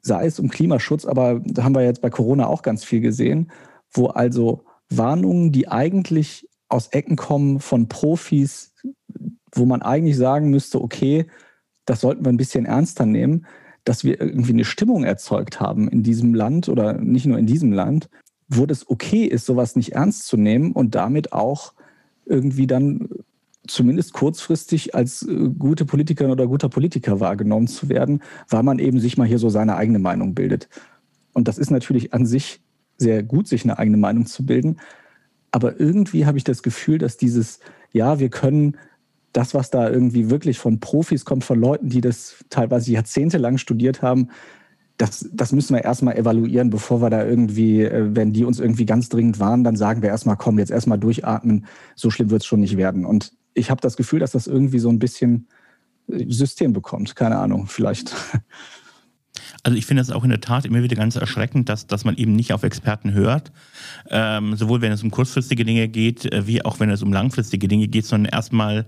sei 0.00 0.24
es 0.24 0.40
um 0.40 0.48
Klimaschutz, 0.48 1.04
aber 1.04 1.42
da 1.44 1.62
haben 1.62 1.74
wir 1.74 1.84
jetzt 1.84 2.00
bei 2.00 2.08
Corona 2.08 2.46
auch 2.46 2.62
ganz 2.62 2.84
viel 2.84 3.00
gesehen, 3.00 3.52
wo 3.92 4.06
also 4.06 4.64
Warnungen, 4.88 5.52
die 5.52 5.68
eigentlich 5.68 6.48
aus 6.70 6.88
Ecken 6.88 7.16
kommen 7.16 7.60
von 7.60 7.90
Profis, 7.90 8.72
wo 9.52 9.66
man 9.66 9.82
eigentlich 9.82 10.16
sagen 10.16 10.48
müsste, 10.48 10.80
okay, 10.80 11.26
das 11.84 12.00
sollten 12.00 12.24
wir 12.24 12.32
ein 12.32 12.38
bisschen 12.38 12.64
ernster 12.64 13.04
nehmen, 13.04 13.44
dass 13.84 14.04
wir 14.04 14.18
irgendwie 14.18 14.54
eine 14.54 14.64
Stimmung 14.64 15.04
erzeugt 15.04 15.60
haben 15.60 15.86
in 15.88 16.02
diesem 16.02 16.32
Land 16.34 16.70
oder 16.70 16.94
nicht 16.94 17.26
nur 17.26 17.38
in 17.38 17.46
diesem 17.46 17.72
Land, 17.72 18.08
wo 18.48 18.64
das 18.64 18.88
okay 18.88 19.26
ist, 19.26 19.44
sowas 19.44 19.76
nicht 19.76 19.92
ernst 19.92 20.26
zu 20.26 20.38
nehmen 20.38 20.72
und 20.72 20.94
damit 20.94 21.34
auch 21.34 21.74
irgendwie 22.28 22.66
dann 22.66 23.08
zumindest 23.66 24.12
kurzfristig 24.12 24.94
als 24.94 25.22
äh, 25.22 25.50
gute 25.58 25.84
Politikerin 25.84 26.30
oder 26.30 26.46
guter 26.46 26.68
Politiker 26.68 27.20
wahrgenommen 27.20 27.68
zu 27.68 27.88
werden, 27.88 28.22
weil 28.48 28.62
man 28.62 28.78
eben 28.78 29.00
sich 29.00 29.16
mal 29.16 29.26
hier 29.26 29.38
so 29.38 29.48
seine 29.48 29.76
eigene 29.76 29.98
Meinung 29.98 30.34
bildet. 30.34 30.68
Und 31.32 31.48
das 31.48 31.58
ist 31.58 31.70
natürlich 31.70 32.12
an 32.14 32.26
sich 32.26 32.60
sehr 32.96 33.22
gut, 33.22 33.46
sich 33.46 33.64
eine 33.64 33.78
eigene 33.78 33.96
Meinung 33.96 34.26
zu 34.26 34.44
bilden. 34.44 34.78
Aber 35.50 35.78
irgendwie 35.80 36.26
habe 36.26 36.38
ich 36.38 36.44
das 36.44 36.62
Gefühl, 36.62 36.98
dass 36.98 37.16
dieses, 37.16 37.60
ja, 37.92 38.18
wir 38.18 38.28
können 38.28 38.76
das, 39.32 39.54
was 39.54 39.70
da 39.70 39.88
irgendwie 39.88 40.30
wirklich 40.30 40.58
von 40.58 40.80
Profis 40.80 41.24
kommt, 41.24 41.44
von 41.44 41.60
Leuten, 41.60 41.90
die 41.90 42.00
das 42.00 42.44
teilweise 42.50 42.92
jahrzehntelang 42.92 43.58
studiert 43.58 44.02
haben, 44.02 44.30
das, 44.98 45.28
das 45.32 45.52
müssen 45.52 45.74
wir 45.74 45.84
erstmal 45.84 46.16
evaluieren, 46.16 46.70
bevor 46.70 47.00
wir 47.00 47.08
da 47.08 47.24
irgendwie, 47.24 47.82
äh, 47.82 48.14
wenn 48.14 48.32
die 48.32 48.44
uns 48.44 48.58
irgendwie 48.58 48.84
ganz 48.84 49.08
dringend 49.08 49.38
waren, 49.38 49.64
dann 49.64 49.76
sagen 49.76 50.02
wir 50.02 50.08
erstmal, 50.08 50.36
komm, 50.36 50.58
jetzt 50.58 50.72
erstmal 50.72 50.98
durchatmen, 50.98 51.66
so 51.94 52.10
schlimm 52.10 52.30
wird 52.30 52.42
es 52.42 52.46
schon 52.46 52.60
nicht 52.60 52.76
werden. 52.76 53.06
Und 53.06 53.32
ich 53.54 53.70
habe 53.70 53.80
das 53.80 53.96
Gefühl, 53.96 54.18
dass 54.18 54.32
das 54.32 54.48
irgendwie 54.48 54.80
so 54.80 54.90
ein 54.90 54.98
bisschen 54.98 55.46
äh, 56.08 56.26
System 56.28 56.72
bekommt. 56.72 57.14
Keine 57.16 57.38
Ahnung, 57.38 57.66
vielleicht. 57.68 58.14
Also 59.64 59.76
ich 59.76 59.86
finde 59.86 60.02
es 60.02 60.10
auch 60.10 60.24
in 60.24 60.30
der 60.30 60.40
Tat 60.40 60.64
immer 60.64 60.82
wieder 60.82 60.96
ganz 60.96 61.16
erschreckend, 61.16 61.68
dass, 61.68 61.86
dass 61.86 62.04
man 62.04 62.16
eben 62.16 62.34
nicht 62.34 62.52
auf 62.52 62.62
Experten 62.62 63.12
hört, 63.12 63.50
ähm, 64.08 64.56
sowohl 64.56 64.80
wenn 64.80 64.92
es 64.92 65.02
um 65.02 65.10
kurzfristige 65.10 65.64
Dinge 65.64 65.88
geht, 65.88 66.32
äh, 66.32 66.46
wie 66.46 66.64
auch 66.64 66.78
wenn 66.80 66.90
es 66.90 67.02
um 67.02 67.12
langfristige 67.12 67.66
Dinge 67.66 67.88
geht, 67.88 68.06
sondern 68.06 68.32
erstmal 68.32 68.86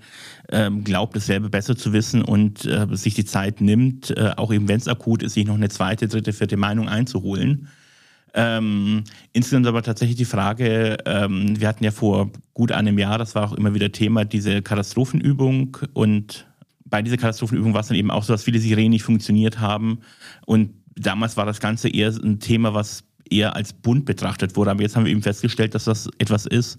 ähm, 0.50 0.84
glaubt, 0.84 1.16
es 1.16 1.26
selber 1.26 1.48
besser 1.48 1.76
zu 1.76 1.92
wissen 1.92 2.22
und 2.22 2.64
äh, 2.66 2.86
sich 2.92 3.14
die 3.14 3.24
Zeit 3.24 3.60
nimmt, 3.60 4.16
äh, 4.16 4.32
auch 4.36 4.52
eben 4.52 4.68
wenn 4.68 4.78
es 4.78 4.88
akut 4.88 5.22
ist, 5.22 5.34
sich 5.34 5.46
noch 5.46 5.56
eine 5.56 5.68
zweite, 5.68 6.08
dritte, 6.08 6.32
vierte 6.32 6.56
Meinung 6.56 6.88
einzuholen. 6.88 7.68
Ähm, 8.32 9.02
insgesamt 9.32 9.66
aber 9.66 9.82
tatsächlich 9.82 10.16
die 10.16 10.24
Frage, 10.24 10.98
ähm, 11.04 11.60
wir 11.60 11.66
hatten 11.66 11.82
ja 11.82 11.90
vor 11.90 12.30
gut 12.54 12.70
einem 12.70 12.98
Jahr, 12.98 13.18
das 13.18 13.34
war 13.34 13.50
auch 13.50 13.54
immer 13.54 13.74
wieder 13.74 13.90
Thema, 13.90 14.24
diese 14.24 14.62
Katastrophenübung 14.62 15.78
und 15.94 16.46
bei 16.90 17.02
dieser 17.02 17.16
Katastrophenübung 17.16 17.72
war 17.72 17.80
es 17.80 17.88
dann 17.88 17.96
eben 17.96 18.10
auch 18.10 18.24
so, 18.24 18.32
dass 18.32 18.44
viele 18.44 18.58
Sirenen 18.58 18.90
nicht 18.90 19.04
funktioniert 19.04 19.60
haben 19.60 20.00
und 20.46 20.74
damals 20.96 21.36
war 21.36 21.46
das 21.46 21.60
Ganze 21.60 21.88
eher 21.88 22.08
ein 22.08 22.40
Thema, 22.40 22.74
was 22.74 23.04
eher 23.30 23.54
als 23.54 23.72
bunt 23.72 24.04
betrachtet 24.04 24.56
wurde. 24.56 24.72
Aber 24.72 24.82
jetzt 24.82 24.96
haben 24.96 25.04
wir 25.04 25.12
eben 25.12 25.22
festgestellt, 25.22 25.74
dass 25.74 25.84
das 25.84 26.08
etwas 26.18 26.46
ist, 26.46 26.78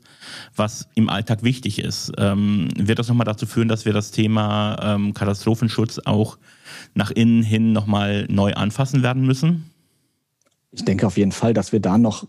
was 0.55 0.87
im 0.95 1.09
Alltag 1.09 1.43
wichtig 1.43 1.79
ist. 1.79 2.11
Ähm, 2.17 2.67
wird 2.77 2.99
das 2.99 3.07
nochmal 3.07 3.25
dazu 3.25 3.45
führen, 3.45 3.69
dass 3.69 3.85
wir 3.85 3.93
das 3.93 4.11
Thema 4.11 4.77
ähm, 4.81 5.13
Katastrophenschutz 5.13 5.99
auch 5.99 6.37
nach 6.93 7.11
innen 7.11 7.43
hin 7.43 7.71
nochmal 7.71 8.27
neu 8.29 8.53
anfassen 8.53 9.01
werden 9.01 9.25
müssen? 9.25 9.71
Ich 10.71 10.85
denke 10.85 11.07
auf 11.07 11.17
jeden 11.17 11.31
Fall, 11.31 11.53
dass 11.53 11.71
wir 11.71 11.79
da 11.79 11.97
noch 11.97 12.27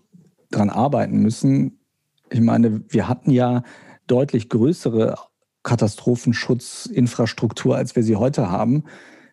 dran 0.50 0.71
arbeiten 0.71 1.18
müssen. 1.18 1.78
Ich 2.30 2.40
meine, 2.40 2.83
wir 2.88 3.09
hatten 3.09 3.30
ja 3.30 3.62
deutlich 4.06 4.49
größere 4.49 5.16
Katastrophenschutzinfrastruktur, 5.62 7.76
als 7.76 7.97
wir 7.97 8.02
sie 8.02 8.16
heute 8.16 8.50
haben. 8.50 8.85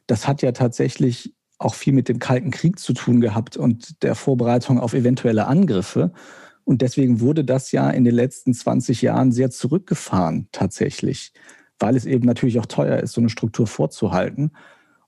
Das 0.08 0.28
hat 0.28 0.42
ja 0.42 0.52
tatsächlich 0.52 1.34
auch 1.58 1.76
viel 1.76 1.94
mit 1.94 2.10
dem 2.10 2.20
Kalten 2.20 2.52
Krieg 2.52 2.80
zu 2.80 2.94
tun 2.94 3.22
gehabt 3.22 3.58
und 3.58 4.04
der 4.04 4.16
Vorbereitung 4.16 4.80
auf 4.80 4.94
eventuelle 4.94 5.48
Angriffe. 5.48 6.12
Und 6.64 6.82
deswegen 6.82 7.20
wurde 7.20 7.44
das 7.44 7.72
ja 7.72 7.90
in 7.90 8.04
den 8.04 8.16
letzten 8.16 8.54
20 8.54 9.02
Jahren 9.02 9.32
sehr 9.32 9.50
zurückgefahren 9.50 10.48
tatsächlich, 10.52 11.34
weil 11.80 11.96
es 11.96 12.06
eben 12.06 12.26
natürlich 12.26 12.60
auch 12.60 12.68
teuer 12.68 13.00
ist, 13.00 13.14
so 13.14 13.22
eine 13.22 13.30
Struktur 13.30 13.68
vorzuhalten. 13.68 14.52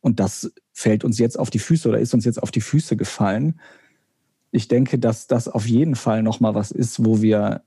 Und 0.01 0.20
das 0.20 0.51
fällt 0.74 1.04
uns 1.04 1.20
jetzt 1.20 1.38
auf 1.38 1.50
die 1.50 1.60
Füße 1.60 1.88
oder 1.88 2.00
ist 2.00 2.13
uns 2.13 2.25
jetzt 2.25 2.42
auf 2.42 2.51
die 2.51 2.62
Füße 2.62 2.98
gefallen 2.98 3.60
ich 4.51 4.68
denke, 4.68 5.00
dass 5.00 5.28
das 5.28 5.48
auf 5.48 5.66
jeden 5.66 5.96
Fall 5.96 6.24
nochmal 6.24 6.54
was 6.54 6.72
ist, 6.72 7.06
wo 7.06 7.22
wir 7.22 7.63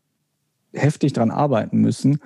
heftig 0.73 1.15
dran 1.15 1.31
arbeiten 1.31 1.79
müssen 1.79 2.19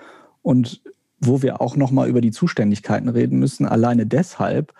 und 0.42 0.82
wo 1.20 1.42
wir 1.42 1.60
auch 1.60 1.76
nochmal 1.76 2.08
über 2.08 2.20
die 2.20 2.30
Zuständigkeiten 2.30 3.08
reden 3.08 3.38
müssen, 3.38 3.66
alleine 3.66 4.06
deshalb, 4.06 4.72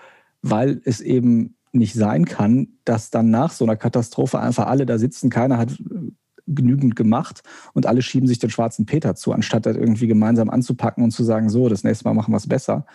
weil 0.42 0.80
es 0.84 1.00
eben 1.00 1.56
nicht 1.72 1.94
sein 1.94 2.24
kann, 2.24 2.68
dass 2.84 3.10
dann 3.10 3.30
nach 3.30 3.52
so 3.52 3.64
einer 3.64 3.76
Katastrophe 3.76 4.38
einfach 4.40 4.66
alle 4.66 4.86
da 4.86 4.98
sitzen, 4.98 5.30
keiner 5.30 5.58
hat 5.58 5.76
genügend 6.46 6.96
gemacht 6.96 7.42
und 7.74 7.86
alle 7.86 8.00
schieben 8.00 8.26
sich 8.26 8.38
den 8.38 8.50
schwarzen 8.50 8.86
Peter 8.86 9.14
zu, 9.14 9.32
anstatt 9.32 9.66
das 9.66 9.76
irgendwie 9.76 10.06
gemeinsam 10.06 10.48
anzupacken 10.48 11.04
und 11.04 11.10
zu 11.10 11.24
sagen, 11.24 11.50
so, 11.50 11.68
das 11.68 11.84
nächste 11.84 12.04
Mal 12.04 12.14
machen 12.14 12.32
wir 12.32 12.38
es 12.38 12.46
besser. 12.46 12.86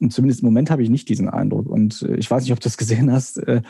Und 0.00 0.12
zumindest 0.12 0.42
im 0.42 0.46
Moment 0.46 0.70
habe 0.70 0.82
ich 0.82 0.90
nicht 0.90 1.08
diesen 1.08 1.28
Eindruck. 1.28 1.68
Und 1.68 2.02
äh, 2.02 2.16
ich 2.16 2.28
weiß 2.28 2.42
nicht, 2.42 2.52
ob 2.52 2.58
du 2.58 2.64
das 2.64 2.76
gesehen 2.76 3.12
hast. 3.12 3.38
Äh, 3.38 3.62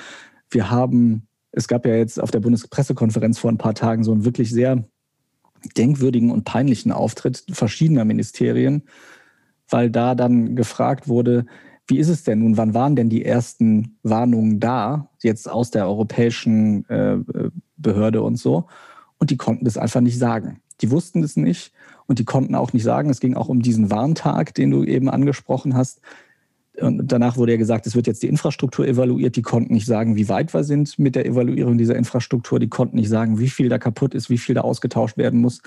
wir 0.48 0.70
haben 0.70 1.28
es 1.56 1.68
gab 1.68 1.86
ja 1.86 1.94
jetzt 1.94 2.20
auf 2.20 2.30
der 2.30 2.40
Bundespressekonferenz 2.40 3.38
vor 3.38 3.50
ein 3.50 3.58
paar 3.58 3.74
Tagen 3.74 4.02
so 4.02 4.12
einen 4.12 4.24
wirklich 4.24 4.50
sehr 4.50 4.88
denkwürdigen 5.76 6.30
und 6.30 6.44
peinlichen 6.44 6.92
Auftritt 6.92 7.44
verschiedener 7.50 8.04
Ministerien, 8.04 8.82
weil 9.68 9.90
da 9.90 10.14
dann 10.14 10.56
gefragt 10.56 11.08
wurde, 11.08 11.46
wie 11.86 11.98
ist 11.98 12.08
es 12.08 12.24
denn 12.24 12.38
nun, 12.38 12.56
wann 12.56 12.74
waren 12.74 12.96
denn 12.96 13.10
die 13.10 13.24
ersten 13.24 13.98
Warnungen 14.02 14.58
da, 14.58 15.10
jetzt 15.22 15.48
aus 15.50 15.70
der 15.70 15.86
europäischen 15.86 16.88
äh, 16.88 17.18
Behörde 17.76 18.22
und 18.22 18.36
so? 18.36 18.66
Und 19.18 19.30
die 19.30 19.36
konnten 19.36 19.64
das 19.64 19.76
einfach 19.76 20.00
nicht 20.00 20.18
sagen. 20.18 20.60
Die 20.80 20.90
wussten 20.90 21.22
es 21.22 21.36
nicht. 21.36 21.72
Und 22.06 22.18
die 22.18 22.24
konnten 22.24 22.54
auch 22.54 22.72
nicht 22.72 22.82
sagen, 22.82 23.10
es 23.10 23.20
ging 23.20 23.34
auch 23.34 23.48
um 23.48 23.62
diesen 23.62 23.90
Warntag, 23.90 24.54
den 24.54 24.70
du 24.70 24.84
eben 24.84 25.08
angesprochen 25.08 25.74
hast. 25.74 26.00
Und 26.80 27.12
danach 27.12 27.36
wurde 27.36 27.52
ja 27.52 27.58
gesagt, 27.58 27.86
es 27.86 27.94
wird 27.94 28.06
jetzt 28.06 28.22
die 28.22 28.28
Infrastruktur 28.28 28.86
evaluiert. 28.86 29.36
Die 29.36 29.42
konnten 29.42 29.74
nicht 29.74 29.86
sagen, 29.86 30.16
wie 30.16 30.28
weit 30.28 30.52
wir 30.52 30.64
sind 30.64 30.98
mit 30.98 31.14
der 31.14 31.24
Evaluierung 31.24 31.78
dieser 31.78 31.94
Infrastruktur. 31.94 32.58
Die 32.58 32.68
konnten 32.68 32.96
nicht 32.96 33.08
sagen, 33.08 33.38
wie 33.38 33.48
viel 33.48 33.68
da 33.68 33.78
kaputt 33.78 34.14
ist, 34.14 34.28
wie 34.28 34.38
viel 34.38 34.56
da 34.56 34.62
ausgetauscht 34.62 35.16
werden 35.16 35.40
muss. 35.40 35.62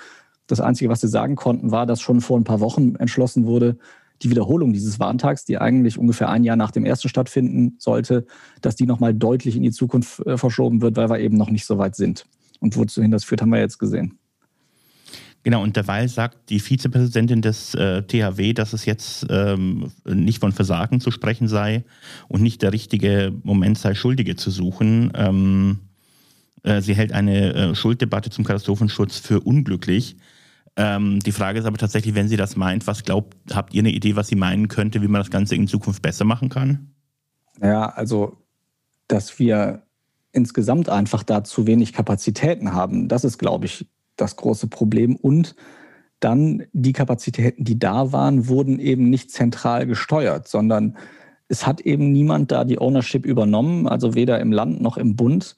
Das 0.48 0.60
Einzige, 0.60 0.90
was 0.90 1.02
sie 1.02 1.08
sagen 1.08 1.36
konnten, 1.36 1.72
war, 1.72 1.86
dass 1.86 2.02
schon 2.02 2.20
vor 2.20 2.38
ein 2.38 2.44
paar 2.44 2.60
Wochen 2.60 2.96
entschlossen 2.96 3.46
wurde, 3.46 3.78
die 4.22 4.30
Wiederholung 4.30 4.74
dieses 4.74 5.00
Warntags, 5.00 5.46
die 5.46 5.58
eigentlich 5.58 5.98
ungefähr 5.98 6.30
ein 6.30 6.44
Jahr 6.44 6.56
nach 6.56 6.72
dem 6.72 6.86
ersten 6.86 7.08
stattfinden 7.08 7.76
sollte, 7.80 8.26
dass 8.62 8.76
die 8.76 8.86
nochmal 8.86 9.14
deutlich 9.14 9.56
in 9.56 9.64
die 9.64 9.72
Zukunft 9.72 10.26
äh, 10.26 10.38
verschoben 10.38 10.82
wird, 10.82 10.96
weil 10.98 11.10
wir 11.10 11.20
eben 11.20 11.38
noch 11.38 11.50
nicht 11.50 11.66
so 11.66 11.78
weit 11.78 11.96
sind. 11.96 12.26
Und 12.60 12.76
wozu 12.76 13.02
das 13.08 13.24
führt, 13.24 13.42
haben 13.42 13.52
wir 13.52 13.60
jetzt 13.60 13.78
gesehen. 13.78 14.18
Genau, 15.44 15.64
und 15.64 15.76
derweil 15.76 16.10
sagt 16.10 16.50
die 16.50 16.60
Vizepräsidentin 16.60 17.42
des 17.42 17.74
äh, 17.74 18.04
THW, 18.04 18.54
dass 18.54 18.74
es 18.74 18.86
jetzt 18.86 19.26
ähm, 19.30 19.92
nicht 20.06 20.40
von 20.40 20.52
Versagen 20.52 21.00
zu 21.00 21.10
sprechen 21.10 21.48
sei 21.48 21.86
und 22.28 22.42
nicht 22.42 22.62
der 22.62 22.74
richtige 22.74 23.34
Moment 23.44 23.78
sei, 23.78 23.96
Schuldige 23.96 24.36
zu 24.36 24.52
suchen. 24.52 25.12
Ähm, 25.16 25.80
äh, 26.64 26.82
sie 26.82 26.96
hält 26.96 27.14
eine 27.14 27.54
äh, 27.54 27.76
Schulddebatte 27.76 28.30
zum 28.30 28.44
Katastrophenschutz 28.44 29.20
für 29.20 29.40
unglücklich. 29.40 30.18
Ähm, 30.76 31.20
die 31.22 31.32
Frage 31.32 31.60
ist 31.60 31.66
aber 31.66 31.78
tatsächlich, 31.78 32.14
wenn 32.14 32.28
sie 32.28 32.38
das 32.38 32.56
meint, 32.56 32.86
was 32.86 33.04
glaubt, 33.04 33.36
habt 33.52 33.74
ihr 33.74 33.82
eine 33.82 33.92
Idee, 33.92 34.16
was 34.16 34.28
sie 34.28 34.36
meinen 34.36 34.68
könnte, 34.68 35.02
wie 35.02 35.08
man 35.08 35.22
das 35.22 35.32
Ganze 35.32 35.56
in 35.56 35.68
Zukunft 35.68 36.02
besser 36.02 36.26
machen 36.26 36.50
kann? 36.50 36.92
Ja, 37.62 37.88
also, 37.88 38.38
dass 39.08 39.40
wir 39.40 39.84
insgesamt 40.34 40.90
einfach 40.90 41.24
da 41.24 41.44
zu 41.44 41.66
wenig 41.66 41.94
Kapazitäten 41.94 42.74
haben, 42.74 43.08
das 43.08 43.24
ist, 43.24 43.40
glaube 43.40 43.66
ich, 43.66 43.88
das 44.18 44.36
große 44.36 44.68
Problem. 44.68 45.16
Und 45.16 45.56
dann 46.20 46.64
die 46.74 46.94
Kapazitäten, 46.94 47.64
die 47.64 47.80
da 47.80 48.12
waren, 48.12 48.48
wurden 48.48 48.80
eben 48.80 49.10
nicht 49.10 49.32
zentral 49.32 49.86
gesteuert, 49.86 50.48
sondern 50.48 50.98
es 51.48 51.66
hat 51.66 51.82
eben 51.82 52.12
niemand 52.12 52.52
da 52.52 52.66
die 52.66 52.80
Ownership 52.80 53.26
übernommen, 53.26 53.88
also 53.88 54.16
weder 54.16 54.40
im 54.40 54.52
Land 54.52 54.82
noch 54.82 54.98
im 54.98 55.16
Bund. 55.16 55.56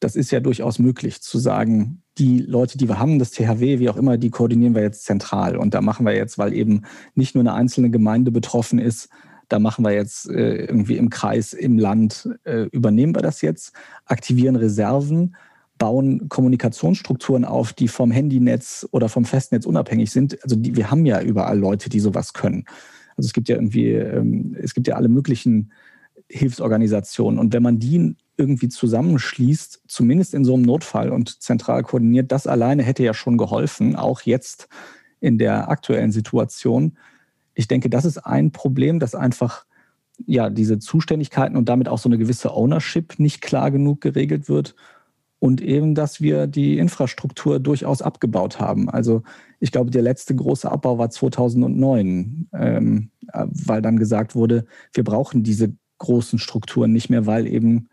Das 0.00 0.16
ist 0.16 0.30
ja 0.30 0.40
durchaus 0.40 0.78
möglich 0.78 1.22
zu 1.22 1.38
sagen, 1.38 2.02
die 2.18 2.40
Leute, 2.40 2.76
die 2.76 2.88
wir 2.88 2.98
haben, 2.98 3.18
das 3.18 3.30
THW, 3.30 3.78
wie 3.78 3.88
auch 3.88 3.96
immer, 3.96 4.18
die 4.18 4.30
koordinieren 4.30 4.74
wir 4.74 4.82
jetzt 4.82 5.04
zentral. 5.04 5.56
Und 5.56 5.74
da 5.74 5.80
machen 5.80 6.04
wir 6.04 6.14
jetzt, 6.14 6.38
weil 6.38 6.52
eben 6.52 6.82
nicht 7.14 7.34
nur 7.34 7.42
eine 7.42 7.54
einzelne 7.54 7.90
Gemeinde 7.90 8.30
betroffen 8.30 8.78
ist, 8.78 9.08
da 9.48 9.58
machen 9.58 9.84
wir 9.84 9.92
jetzt 9.92 10.28
äh, 10.30 10.64
irgendwie 10.64 10.96
im 10.96 11.10
Kreis, 11.10 11.52
im 11.52 11.78
Land, 11.78 12.28
äh, 12.44 12.62
übernehmen 12.72 13.14
wir 13.14 13.22
das 13.22 13.42
jetzt, 13.42 13.74
aktivieren 14.06 14.56
Reserven, 14.56 15.36
bauen 15.82 16.28
Kommunikationsstrukturen 16.28 17.44
auf, 17.44 17.72
die 17.72 17.88
vom 17.88 18.12
Handynetz 18.12 18.86
oder 18.92 19.08
vom 19.08 19.24
Festnetz 19.24 19.66
unabhängig 19.66 20.12
sind. 20.12 20.40
Also 20.44 20.54
die, 20.54 20.76
wir 20.76 20.92
haben 20.92 21.04
ja 21.06 21.20
überall 21.20 21.58
Leute, 21.58 21.90
die 21.90 21.98
sowas 21.98 22.34
können. 22.34 22.66
Also 23.16 23.26
es 23.26 23.32
gibt 23.32 23.48
ja 23.48 23.56
irgendwie, 23.56 23.90
ähm, 23.90 24.56
es 24.62 24.74
gibt 24.74 24.86
ja 24.86 24.94
alle 24.94 25.08
möglichen 25.08 25.72
Hilfsorganisationen. 26.28 27.40
Und 27.40 27.52
wenn 27.52 27.64
man 27.64 27.80
die 27.80 28.14
irgendwie 28.36 28.68
zusammenschließt, 28.68 29.82
zumindest 29.88 30.34
in 30.34 30.44
so 30.44 30.54
einem 30.54 30.62
Notfall 30.62 31.10
und 31.10 31.42
zentral 31.42 31.82
koordiniert, 31.82 32.30
das 32.30 32.46
alleine 32.46 32.84
hätte 32.84 33.02
ja 33.02 33.12
schon 33.12 33.36
geholfen, 33.36 33.96
auch 33.96 34.20
jetzt 34.20 34.68
in 35.18 35.36
der 35.36 35.68
aktuellen 35.68 36.12
Situation. 36.12 36.96
Ich 37.54 37.66
denke, 37.66 37.90
das 37.90 38.04
ist 38.04 38.18
ein 38.18 38.52
Problem, 38.52 39.00
dass 39.00 39.16
einfach 39.16 39.66
ja 40.26 40.48
diese 40.48 40.78
Zuständigkeiten 40.78 41.56
und 41.56 41.68
damit 41.68 41.88
auch 41.88 41.98
so 41.98 42.08
eine 42.08 42.18
gewisse 42.18 42.54
Ownership 42.54 43.18
nicht 43.18 43.40
klar 43.40 43.72
genug 43.72 44.00
geregelt 44.00 44.48
wird 44.48 44.76
und 45.42 45.60
eben, 45.60 45.96
dass 45.96 46.20
wir 46.20 46.46
die 46.46 46.78
Infrastruktur 46.78 47.58
durchaus 47.58 48.00
abgebaut 48.00 48.60
haben. 48.60 48.88
Also 48.88 49.24
ich 49.58 49.72
glaube, 49.72 49.90
der 49.90 50.02
letzte 50.02 50.36
große 50.36 50.70
Abbau 50.70 50.98
war 50.98 51.10
2009, 51.10 52.46
ähm, 52.52 53.10
weil 53.32 53.82
dann 53.82 53.96
gesagt 53.96 54.36
wurde, 54.36 54.66
wir 54.94 55.02
brauchen 55.02 55.42
diese 55.42 55.72
großen 55.98 56.38
Strukturen 56.38 56.92
nicht 56.92 57.10
mehr, 57.10 57.26
weil 57.26 57.48
eben 57.48 57.88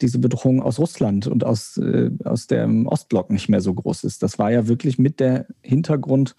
diese 0.00 0.18
Bedrohung 0.18 0.62
aus 0.62 0.78
Russland 0.78 1.26
und 1.26 1.44
aus, 1.44 1.76
äh, 1.76 2.10
aus 2.24 2.46
dem 2.46 2.86
Ostblock 2.86 3.28
nicht 3.28 3.50
mehr 3.50 3.60
so 3.60 3.74
groß 3.74 4.04
ist. 4.04 4.22
Das 4.22 4.38
war 4.38 4.50
ja 4.50 4.66
wirklich 4.66 4.98
mit 4.98 5.20
der 5.20 5.46
Hintergrund, 5.60 6.36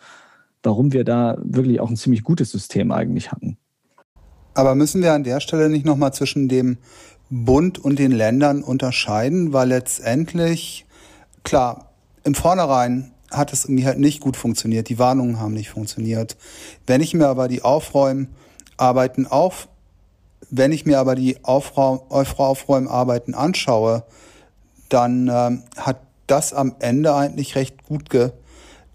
warum 0.64 0.94
wir 0.94 1.04
da 1.04 1.38
wirklich 1.44 1.80
auch 1.80 1.92
ein 1.92 1.96
ziemlich 1.96 2.24
gutes 2.24 2.50
System 2.50 2.92
eigentlich 2.92 3.32
hatten. 3.32 3.60
Aber 4.56 4.74
müssen 4.74 5.04
wir 5.04 5.14
an 5.14 5.24
der 5.24 5.42
Stelle 5.42 5.70
nicht 5.70 5.86
nochmal 5.86 6.14
zwischen 6.14 6.48
dem 6.48 6.78
Bund 7.30 7.80
und 7.80 8.00
den 8.00 8.12
Ländern 8.12 8.64
unterscheiden, 8.64 9.54
weil 9.54 9.70
letztendlich, 9.70 10.86
klar, 11.44 11.92
im 12.24 12.36
Vornherein 12.36 13.12
hat 13.32 13.54
es 13.54 13.66
irgendwie 13.66 13.86
halt 13.86 14.00
nicht 14.00 14.22
gut 14.22 14.38
funktioniert, 14.38 14.90
die 14.90 15.00
Warnungen 15.00 15.40
haben 15.40 15.54
nicht 15.54 15.70
funktioniert. 15.70 16.38
Wenn 16.86 17.02
ich 17.02 17.14
mir 17.14 17.28
aber 17.28 17.48
die 17.48 17.64
Aufräumarbeiten 17.64 19.28
auf, 19.28 19.68
wenn 20.50 20.72
ich 20.72 20.86
mir 20.86 21.00
aber 21.00 21.16
die 21.16 21.44
Aufräum, 21.44 22.02
Aufräumarbeiten 22.10 23.34
anschaue, 23.34 24.04
dann 24.90 25.30
ähm, 25.34 25.64
hat 25.78 26.02
das 26.28 26.54
am 26.54 26.76
Ende 26.80 27.16
eigentlich 27.16 27.56
recht 27.56 27.84
gut 27.84 28.10
ge, 28.10 28.32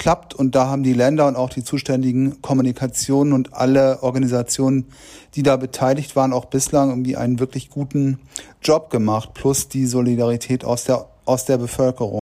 klappt. 0.01 0.35
Und 0.35 0.57
da 0.57 0.67
haben 0.67 0.83
die 0.83 0.95
Länder 0.95 1.29
und 1.29 1.37
auch 1.37 1.51
die 1.51 1.63
zuständigen 1.63 2.43
Kommunikationen 2.43 3.33
und 3.33 3.55
alle 3.55 4.03
Organisationen, 4.03 4.87
die 5.35 5.45
da 5.45 5.57
beteiligt 5.57 6.17
waren, 6.17 6.33
auch 6.33 6.47
bislang 6.47 6.89
irgendwie 6.89 7.17
einen 7.17 7.39
wirklich 7.39 7.69
guten 7.69 8.19
Job 8.63 8.91
gemacht, 8.91 9.35
plus 9.35 9.69
die 9.69 9.87
Solidarität 9.87 10.65
aus 10.65 10.85
der, 10.85 11.07
aus 11.27 11.45
der 11.45 11.59
Bevölkerung. 11.59 12.19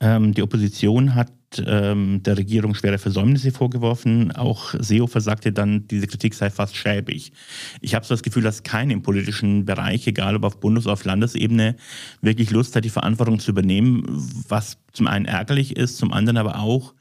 Ähm, 0.00 0.32
die 0.32 0.42
Opposition 0.42 1.14
hat 1.14 1.28
ähm, 1.58 2.22
der 2.22 2.36
Regierung 2.36 2.74
schwere 2.74 2.98
Versäumnisse 2.98 3.50
vorgeworfen. 3.50 4.32
Auch 4.32 4.74
Seehofer 4.78 5.20
sagte 5.20 5.52
dann, 5.52 5.86
diese 5.88 6.06
Kritik 6.06 6.34
sei 6.34 6.50
fast 6.50 6.76
schäbig. 6.76 7.32
Ich 7.80 7.94
habe 7.94 8.04
so 8.04 8.14
das 8.14 8.22
Gefühl, 8.22 8.42
dass 8.42 8.62
keiner 8.62 8.92
im 8.92 9.02
politischen 9.02 9.64
Bereich, 9.64 10.06
egal 10.06 10.36
ob 10.36 10.44
auf 10.44 10.60
Bundes- 10.60 10.86
oder 10.86 10.94
auf 10.94 11.04
Landesebene, 11.04 11.76
wirklich 12.22 12.50
Lust 12.50 12.76
hat, 12.76 12.84
die 12.84 12.90
Verantwortung 12.90 13.38
zu 13.40 13.50
übernehmen, 13.50 14.04
was 14.48 14.78
zum 14.92 15.06
einen 15.06 15.24
ärgerlich 15.24 15.76
ist, 15.76 15.98
zum 15.98 16.12
anderen 16.12 16.36
aber 16.36 16.60
auch, 16.60 16.94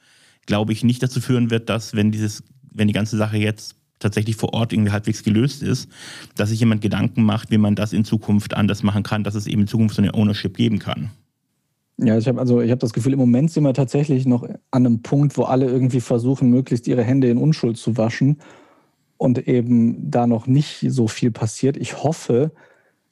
glaube 0.46 0.74
ich, 0.74 0.84
nicht 0.84 1.04
dazu 1.04 1.22
führen 1.22 1.52
wird, 1.52 1.70
dass, 1.70 1.96
wenn 1.96 2.12
dieses, 2.12 2.44
wenn 2.72 2.88
die 2.88 2.94
ganze 2.94 3.18
Sache 3.18 3.38
jetzt 3.38 3.76
tatsächlich 4.00 4.36
vor 4.36 4.54
Ort 4.54 4.74
irgendwie 4.74 4.92
halbwegs 4.92 5.24
gelöst 5.24 5.62
ist, 5.62 5.90
dass 6.36 6.50
sich 6.50 6.60
jemand 6.60 6.82
Gedanken 6.82 7.24
macht, 7.24 7.52
wie 7.52 7.58
man 7.58 7.76
das 7.76 7.94
in 7.94 8.06
Zukunft 8.06 8.54
anders 8.56 8.82
machen 8.82 9.04
kann, 9.04 9.24
dass 9.24 9.36
es 9.36 9.46
eben 9.46 9.62
in 9.62 9.68
Zukunft 9.68 9.96
so 9.96 10.02
eine 10.02 10.14
Ownership 10.14 10.56
geben 10.56 10.80
kann. 10.80 11.12
Ja, 12.02 12.18
ich 12.18 12.28
habe 12.28 12.40
also 12.40 12.62
ich 12.62 12.72
habe 12.72 12.80
das 12.80 12.94
Gefühl, 12.94 13.14
im 13.14 13.20
Moment 13.20 13.52
sind 13.52 13.64
wir 13.64 13.74
tatsächlich 13.74 14.26
noch 14.26 14.44
an 14.44 14.58
einem 14.72 15.02
Punkt, 15.02 15.38
wo 15.38 15.44
alle 15.44 15.66
irgendwie 15.66 16.00
versuchen, 16.00 16.50
möglichst 16.50 16.88
ihre 16.88 17.04
Hände 17.04 17.30
in 17.30 17.38
Unschuld 17.38 17.78
zu 17.78 17.98
waschen 17.98 18.38
und 19.18 19.48
eben 19.48 20.10
da 20.10 20.26
noch 20.26 20.48
nicht 20.48 20.86
so 20.88 21.10
viel 21.10 21.32
passiert. 21.32 21.76
Ich 21.76 22.04
hoffe, 22.04 22.54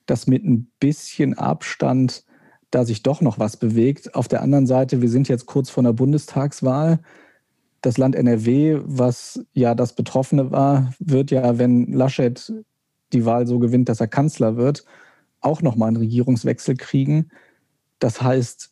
dass 0.06 0.26
mit 0.26 0.46
ein 0.46 0.72
bisschen 0.80 1.34
Abstand 1.38 2.24
da 2.72 2.86
sich 2.86 3.04
doch 3.04 3.20
noch 3.20 3.40
was 3.40 3.58
bewegt. 3.58 4.16
Auf 4.16 4.30
der 4.30 4.42
anderen 4.42 4.68
Seite, 4.68 5.02
wir 5.02 5.10
sind 5.10 5.28
jetzt 5.28 5.46
kurz 5.48 5.70
vor 5.70 5.84
einer 5.84 5.94
Bundestagswahl. 5.94 7.00
Das 7.82 7.98
Land 7.98 8.16
NRW, 8.16 8.80
was 8.84 9.46
ja 9.54 9.76
das 9.76 9.94
Betroffene 9.96 10.52
war, 10.52 10.94
wird 11.00 11.32
ja, 11.32 11.58
wenn 11.58 11.92
Laschet 11.92 12.54
die 13.14 13.26
Wahl 13.26 13.48
so 13.48 13.60
gewinnt, 13.60 13.90
dass 13.90 14.00
er 14.00 14.08
Kanzler 14.08 14.56
wird, 14.56 14.86
auch 15.42 15.62
nochmal 15.62 15.90
einen 15.90 15.98
Regierungswechsel 15.98 16.76
kriegen. 16.76 17.30
Das 18.00 18.22
heißt, 18.22 18.72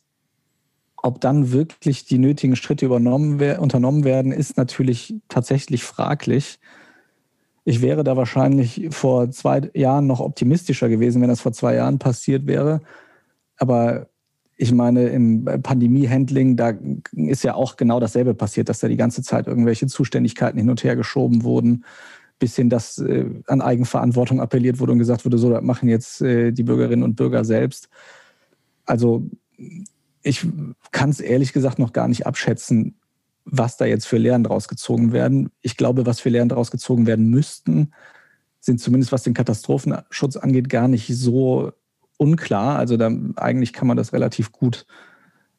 ob 1.02 1.20
dann 1.20 1.52
wirklich 1.52 2.04
die 2.04 2.18
nötigen 2.18 2.56
Schritte 2.56 2.86
übernommen, 2.86 3.40
unternommen 3.58 4.04
werden, 4.04 4.32
ist 4.32 4.56
natürlich 4.56 5.14
tatsächlich 5.28 5.84
fraglich. 5.84 6.58
Ich 7.64 7.82
wäre 7.82 8.04
da 8.04 8.16
wahrscheinlich 8.16 8.88
vor 8.90 9.30
zwei 9.30 9.70
Jahren 9.74 10.06
noch 10.06 10.20
optimistischer 10.20 10.88
gewesen, 10.88 11.20
wenn 11.20 11.28
das 11.28 11.40
vor 11.40 11.52
zwei 11.52 11.74
Jahren 11.74 11.98
passiert 11.98 12.46
wäre. 12.46 12.80
Aber 13.56 14.08
ich 14.56 14.72
meine, 14.72 15.08
im 15.08 15.44
Pandemie-Handling, 15.44 16.56
da 16.56 16.72
ist 17.12 17.44
ja 17.44 17.54
auch 17.54 17.76
genau 17.76 18.00
dasselbe 18.00 18.34
passiert, 18.34 18.68
dass 18.68 18.78
da 18.78 18.88
die 18.88 18.96
ganze 18.96 19.22
Zeit 19.22 19.46
irgendwelche 19.46 19.86
Zuständigkeiten 19.86 20.58
hin 20.58 20.70
und 20.70 20.82
her 20.82 20.96
geschoben 20.96 21.42
wurden, 21.42 21.84
bis 22.38 22.56
hin, 22.56 22.70
dass 22.70 22.98
äh, 22.98 23.26
an 23.46 23.60
Eigenverantwortung 23.60 24.40
appelliert 24.40 24.78
wurde 24.78 24.92
und 24.92 24.98
gesagt 24.98 25.24
wurde, 25.24 25.38
so, 25.38 25.50
das 25.50 25.62
machen 25.62 25.88
jetzt 25.88 26.22
äh, 26.22 26.52
die 26.52 26.62
Bürgerinnen 26.62 27.02
und 27.02 27.16
Bürger 27.16 27.44
selbst. 27.44 27.88
Also 28.84 29.28
ich 30.26 30.44
kann 30.90 31.10
es 31.10 31.20
ehrlich 31.20 31.52
gesagt 31.52 31.78
noch 31.78 31.92
gar 31.92 32.08
nicht 32.08 32.26
abschätzen, 32.26 32.96
was 33.44 33.76
da 33.76 33.84
jetzt 33.84 34.06
für 34.06 34.18
Lehren 34.18 34.42
draus 34.42 34.66
gezogen 34.66 35.12
werden. 35.12 35.50
Ich 35.62 35.76
glaube, 35.76 36.04
was 36.04 36.18
für 36.18 36.30
Lehren 36.30 36.48
draus 36.48 36.72
gezogen 36.72 37.06
werden 37.06 37.30
müssten, 37.30 37.92
sind 38.58 38.80
zumindest 38.80 39.12
was 39.12 39.22
den 39.22 39.34
Katastrophenschutz 39.34 40.36
angeht, 40.36 40.68
gar 40.68 40.88
nicht 40.88 41.06
so 41.16 41.72
unklar. 42.16 42.76
Also 42.76 42.96
da, 42.96 43.08
eigentlich 43.36 43.72
kann 43.72 43.86
man 43.86 43.96
das 43.96 44.12
relativ 44.12 44.50
gut 44.50 44.84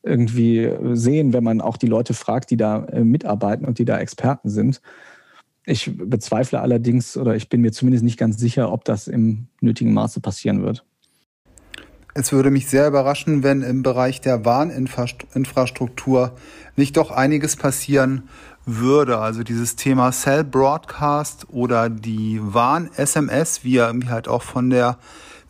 irgendwie 0.03 0.69
sehen, 0.93 1.31
wenn 1.31 1.45
man 1.45 1.62
auch 1.62 1.77
die 1.77 1.88
Leute 1.88 2.13
fragt, 2.13 2.51
die 2.51 2.57
da 2.57 2.83
äh, 2.86 3.05
mitarbeiten 3.05 3.65
und 3.65 3.79
die 3.79 3.86
da 3.86 3.97
Experten 4.00 4.50
sind. 4.50 4.81
Ich 5.65 5.91
bezweifle 5.97 6.59
allerdings 6.59 7.15
oder 7.15 7.38
ich 7.38 7.47
bin 7.47 7.62
mir 7.62 7.71
zumindest 7.71 8.03
nicht 8.03 8.19
ganz 8.19 8.38
sicher, 8.38 8.71
ob 8.71 8.83
das 8.83 9.07
im 9.07 9.47
nötigen 9.62 9.93
Maße 9.93 10.19
passieren 10.19 10.62
wird. 10.62 10.86
Es 12.19 12.31
würde 12.31 12.50
mich 12.50 12.65
sehr 12.65 12.88
überraschen, 12.88 13.43
wenn 13.43 13.62
im 13.62 13.83
Bereich 13.83 14.21
der 14.21 14.43
Warninfrastruktur 14.43 16.31
nicht 16.75 16.97
doch 16.97 17.12
einiges 17.12 17.55
passieren 17.55 18.27
würde. 18.65 19.19
Also 19.19 19.43
dieses 19.43 19.75
Thema 19.75 20.12
Cell 20.12 20.43
Broadcast 20.43 21.45
oder 21.51 21.91
die 21.91 22.39
Warn-SMS, 22.41 23.63
wie 23.63 23.74
ja 23.74 23.86
irgendwie 23.86 24.09
halt 24.09 24.27
auch 24.27 24.41
von 24.41 24.71
der 24.71 24.97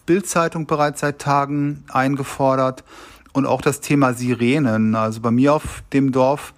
Bildzeitung 0.06 0.68
bereits 0.68 1.00
seit 1.00 1.20
Tagen 1.20 1.86
eingefordert. 1.88 2.84
Und 3.32 3.46
auch 3.46 3.62
das 3.62 3.80
Thema 3.80 4.14
Sirenen. 4.14 4.94
Also 4.96 5.22
bei 5.22 5.32
mir 5.32 5.54
auf 5.54 5.84
dem 5.94 6.12
Dorf 6.12 6.54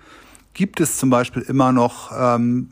gibt 0.55 0.79
es 0.79 0.97
zum 0.97 1.11
Beispiel 1.11 1.43
immer 1.43 1.71
noch 1.71 2.11
ähm, 2.19 2.71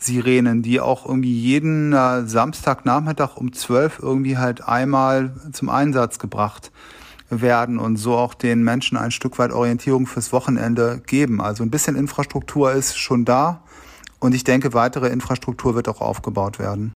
Sirenen, 0.00 0.62
die 0.62 0.80
auch 0.80 1.06
irgendwie 1.06 1.38
jeden 1.38 1.92
äh, 1.92 2.26
Samstagnachmittag 2.26 3.36
um 3.36 3.52
zwölf 3.52 3.98
irgendwie 4.00 4.38
halt 4.38 4.66
einmal 4.66 5.34
zum 5.52 5.68
Einsatz 5.68 6.18
gebracht 6.18 6.72
werden 7.28 7.78
und 7.78 7.96
so 7.96 8.16
auch 8.16 8.34
den 8.34 8.64
Menschen 8.64 8.96
ein 8.96 9.10
Stück 9.10 9.38
weit 9.38 9.52
Orientierung 9.52 10.06
fürs 10.06 10.32
Wochenende 10.32 11.00
geben. 11.06 11.40
Also 11.40 11.62
ein 11.62 11.70
bisschen 11.70 11.96
Infrastruktur 11.96 12.72
ist 12.72 12.98
schon 12.98 13.24
da 13.24 13.62
und 14.18 14.34
ich 14.34 14.42
denke, 14.42 14.74
weitere 14.74 15.08
Infrastruktur 15.08 15.74
wird 15.74 15.88
auch 15.88 16.00
aufgebaut 16.00 16.58
werden. 16.58 16.92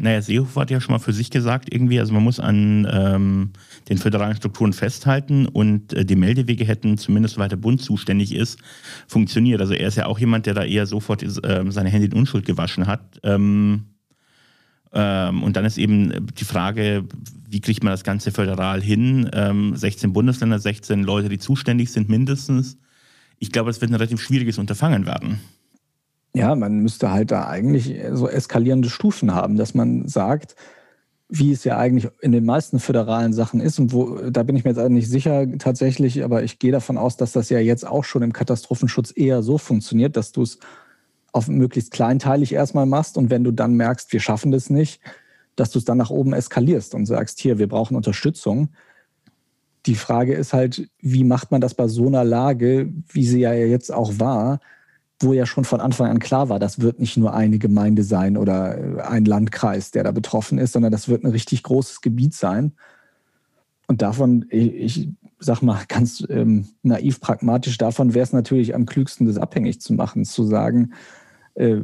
Naja, 0.00 0.22
Seehofer 0.22 0.62
hat 0.62 0.70
ja 0.70 0.80
schon 0.80 0.94
mal 0.94 0.98
für 0.98 1.12
sich 1.12 1.30
gesagt, 1.30 1.72
irgendwie, 1.72 2.00
also 2.00 2.14
man 2.14 2.24
muss 2.24 2.40
an 2.40 2.88
ähm, 2.90 3.50
den 3.90 3.98
föderalen 3.98 4.34
Strukturen 4.34 4.72
festhalten 4.72 5.46
und 5.46 5.92
äh, 5.92 6.06
die 6.06 6.16
Meldewege 6.16 6.64
hätten, 6.64 6.96
zumindest 6.96 7.36
weil 7.36 7.50
der 7.50 7.58
Bund 7.58 7.82
zuständig 7.82 8.34
ist, 8.34 8.58
funktioniert. 9.06 9.60
Also 9.60 9.74
er 9.74 9.88
ist 9.88 9.96
ja 9.96 10.06
auch 10.06 10.18
jemand, 10.18 10.46
der 10.46 10.54
da 10.54 10.64
eher 10.64 10.86
sofort 10.86 11.22
äh, 11.22 11.64
seine 11.68 11.90
Hände 11.90 12.06
in 12.06 12.14
Unschuld 12.14 12.46
gewaschen 12.46 12.86
hat. 12.86 13.20
Ähm, 13.24 13.88
ähm, 14.94 15.42
und 15.42 15.56
dann 15.56 15.66
ist 15.66 15.76
eben 15.76 16.26
die 16.34 16.44
Frage, 16.44 17.04
wie 17.50 17.60
kriegt 17.60 17.84
man 17.84 17.92
das 17.92 18.02
Ganze 18.02 18.32
föderal 18.32 18.80
hin? 18.80 19.28
16 19.74 20.08
ähm, 20.08 20.12
Bundesländer, 20.14 20.58
16 20.58 21.02
Leute, 21.02 21.28
die 21.28 21.38
zuständig 21.38 21.92
sind 21.92 22.08
mindestens. 22.08 22.78
Ich 23.38 23.52
glaube, 23.52 23.68
es 23.68 23.82
wird 23.82 23.90
ein 23.90 23.96
relativ 23.96 24.22
schwieriges 24.22 24.56
Unterfangen 24.56 25.04
werden. 25.04 25.40
Ja, 26.34 26.54
man 26.54 26.78
müsste 26.80 27.10
halt 27.10 27.30
da 27.32 27.48
eigentlich 27.48 27.96
so 28.12 28.28
eskalierende 28.28 28.88
Stufen 28.88 29.34
haben, 29.34 29.56
dass 29.56 29.74
man 29.74 30.06
sagt, 30.06 30.54
wie 31.28 31.52
es 31.52 31.64
ja 31.64 31.76
eigentlich 31.76 32.10
in 32.20 32.32
den 32.32 32.44
meisten 32.44 32.80
föderalen 32.80 33.32
Sachen 33.32 33.60
ist 33.60 33.78
und 33.78 33.92
wo, 33.92 34.16
da 34.30 34.42
bin 34.42 34.56
ich 34.56 34.64
mir 34.64 34.72
jetzt 34.72 34.88
nicht 34.90 35.08
sicher 35.08 35.46
tatsächlich, 35.58 36.24
aber 36.24 36.42
ich 36.42 36.58
gehe 36.58 36.72
davon 36.72 36.98
aus, 36.98 37.16
dass 37.16 37.32
das 37.32 37.50
ja 37.50 37.60
jetzt 37.60 37.86
auch 37.86 38.04
schon 38.04 38.22
im 38.22 38.32
Katastrophenschutz 38.32 39.12
eher 39.14 39.42
so 39.42 39.56
funktioniert, 39.56 40.16
dass 40.16 40.32
du 40.32 40.42
es 40.42 40.58
auf 41.32 41.46
möglichst 41.48 41.92
kleinteilig 41.92 42.52
erstmal 42.52 42.86
machst 42.86 43.16
und 43.16 43.30
wenn 43.30 43.44
du 43.44 43.52
dann 43.52 43.74
merkst, 43.74 44.12
wir 44.12 44.20
schaffen 44.20 44.50
das 44.50 44.70
nicht, 44.70 45.00
dass 45.54 45.70
du 45.70 45.78
es 45.78 45.84
dann 45.84 45.98
nach 45.98 46.10
oben 46.10 46.32
eskalierst 46.32 46.94
und 46.94 47.06
sagst, 47.06 47.38
hier, 47.38 47.58
wir 47.58 47.68
brauchen 47.68 47.96
Unterstützung. 47.96 48.70
Die 49.86 49.94
Frage 49.94 50.34
ist 50.34 50.52
halt, 50.52 50.90
wie 51.00 51.24
macht 51.24 51.52
man 51.52 51.60
das 51.60 51.74
bei 51.74 51.86
so 51.86 52.08
einer 52.08 52.24
Lage, 52.24 52.92
wie 53.08 53.26
sie 53.26 53.40
ja 53.40 53.52
jetzt 53.52 53.92
auch 53.92 54.18
war, 54.18 54.60
wo 55.20 55.34
ja 55.34 55.44
schon 55.44 55.64
von 55.64 55.80
Anfang 55.80 56.10
an 56.10 56.18
klar 56.18 56.48
war, 56.48 56.58
das 56.58 56.80
wird 56.80 56.98
nicht 56.98 57.16
nur 57.16 57.34
eine 57.34 57.58
Gemeinde 57.58 58.02
sein 58.02 58.36
oder 58.36 59.06
ein 59.06 59.26
Landkreis, 59.26 59.90
der 59.90 60.02
da 60.02 60.12
betroffen 60.12 60.58
ist, 60.58 60.72
sondern 60.72 60.90
das 60.90 61.08
wird 61.08 61.24
ein 61.24 61.30
richtig 61.30 61.62
großes 61.62 62.00
Gebiet 62.00 62.34
sein. 62.34 62.72
Und 63.86 64.02
davon, 64.02 64.46
ich, 64.48 64.74
ich 64.74 65.08
sag 65.38 65.62
mal 65.62 65.82
ganz 65.88 66.24
ähm, 66.30 66.68
naiv 66.82 67.20
pragmatisch, 67.20 67.76
davon 67.76 68.14
wäre 68.14 68.22
es 68.22 68.32
natürlich 68.32 68.74
am 68.74 68.86
klügsten, 68.86 69.26
das 69.26 69.36
abhängig 69.36 69.80
zu 69.80 69.92
machen, 69.92 70.24
zu 70.24 70.44
sagen, 70.44 70.92
äh, 71.54 71.76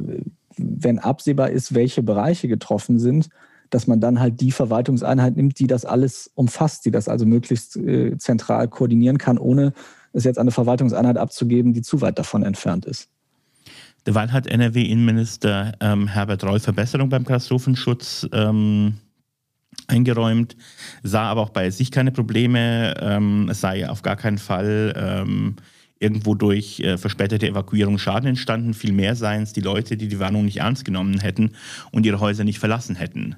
wenn 0.57 0.99
absehbar 0.99 1.51
ist, 1.51 1.75
welche 1.75 2.01
Bereiche 2.01 2.47
getroffen 2.47 2.97
sind, 2.97 3.29
dass 3.69 3.85
man 3.85 3.99
dann 3.99 4.19
halt 4.19 4.41
die 4.41 4.51
Verwaltungseinheit 4.51 5.35
nimmt, 5.35 5.59
die 5.59 5.67
das 5.67 5.85
alles 5.85 6.31
umfasst, 6.33 6.85
die 6.85 6.91
das 6.91 7.07
also 7.07 7.25
möglichst 7.25 7.75
äh, 7.75 8.17
zentral 8.17 8.67
koordinieren 8.67 9.17
kann, 9.17 9.37
ohne 9.37 9.73
es 10.13 10.23
jetzt 10.23 10.37
an 10.37 10.43
eine 10.43 10.51
Verwaltungseinheit 10.51 11.17
abzugeben, 11.17 11.73
die 11.73 11.81
zu 11.81 12.01
weit 12.01 12.17
davon 12.17 12.43
entfernt 12.43 12.85
ist. 12.85 13.09
Derweil 14.07 14.31
hat 14.31 14.47
NRW-Innenminister 14.47 15.73
ähm, 15.81 16.07
Herbert 16.07 16.41
Reul 16.45 16.61
Verbesserung 16.61 17.09
beim 17.09 17.25
Katastrophenschutz 17.25 18.25
ähm, 18.31 18.93
eingeräumt, 19.87 20.55
sah 21.03 21.29
aber 21.29 21.41
auch 21.41 21.49
bei 21.49 21.69
sich 21.71 21.91
keine 21.91 22.13
Probleme. 22.13 22.95
Ähm, 23.01 23.49
es 23.51 23.59
sei 23.59 23.87
auf 23.87 24.03
gar 24.03 24.15
keinen 24.15 24.37
Fall 24.37 24.93
ähm, 24.95 25.57
irgendwo 25.99 26.35
durch 26.35 26.79
äh, 26.79 26.97
verspätete 26.97 27.49
Evakuierung 27.49 27.97
Schaden 27.97 28.29
entstanden. 28.29 28.73
Vielmehr 28.73 29.15
seien 29.17 29.43
es 29.43 29.51
die 29.51 29.61
Leute, 29.61 29.97
die 29.97 30.07
die 30.07 30.19
Warnung 30.21 30.45
nicht 30.45 30.57
ernst 30.57 30.85
genommen 30.85 31.19
hätten 31.19 31.51
und 31.91 32.05
ihre 32.05 32.21
Häuser 32.21 32.45
nicht 32.45 32.59
verlassen 32.59 32.95
hätten. 32.95 33.35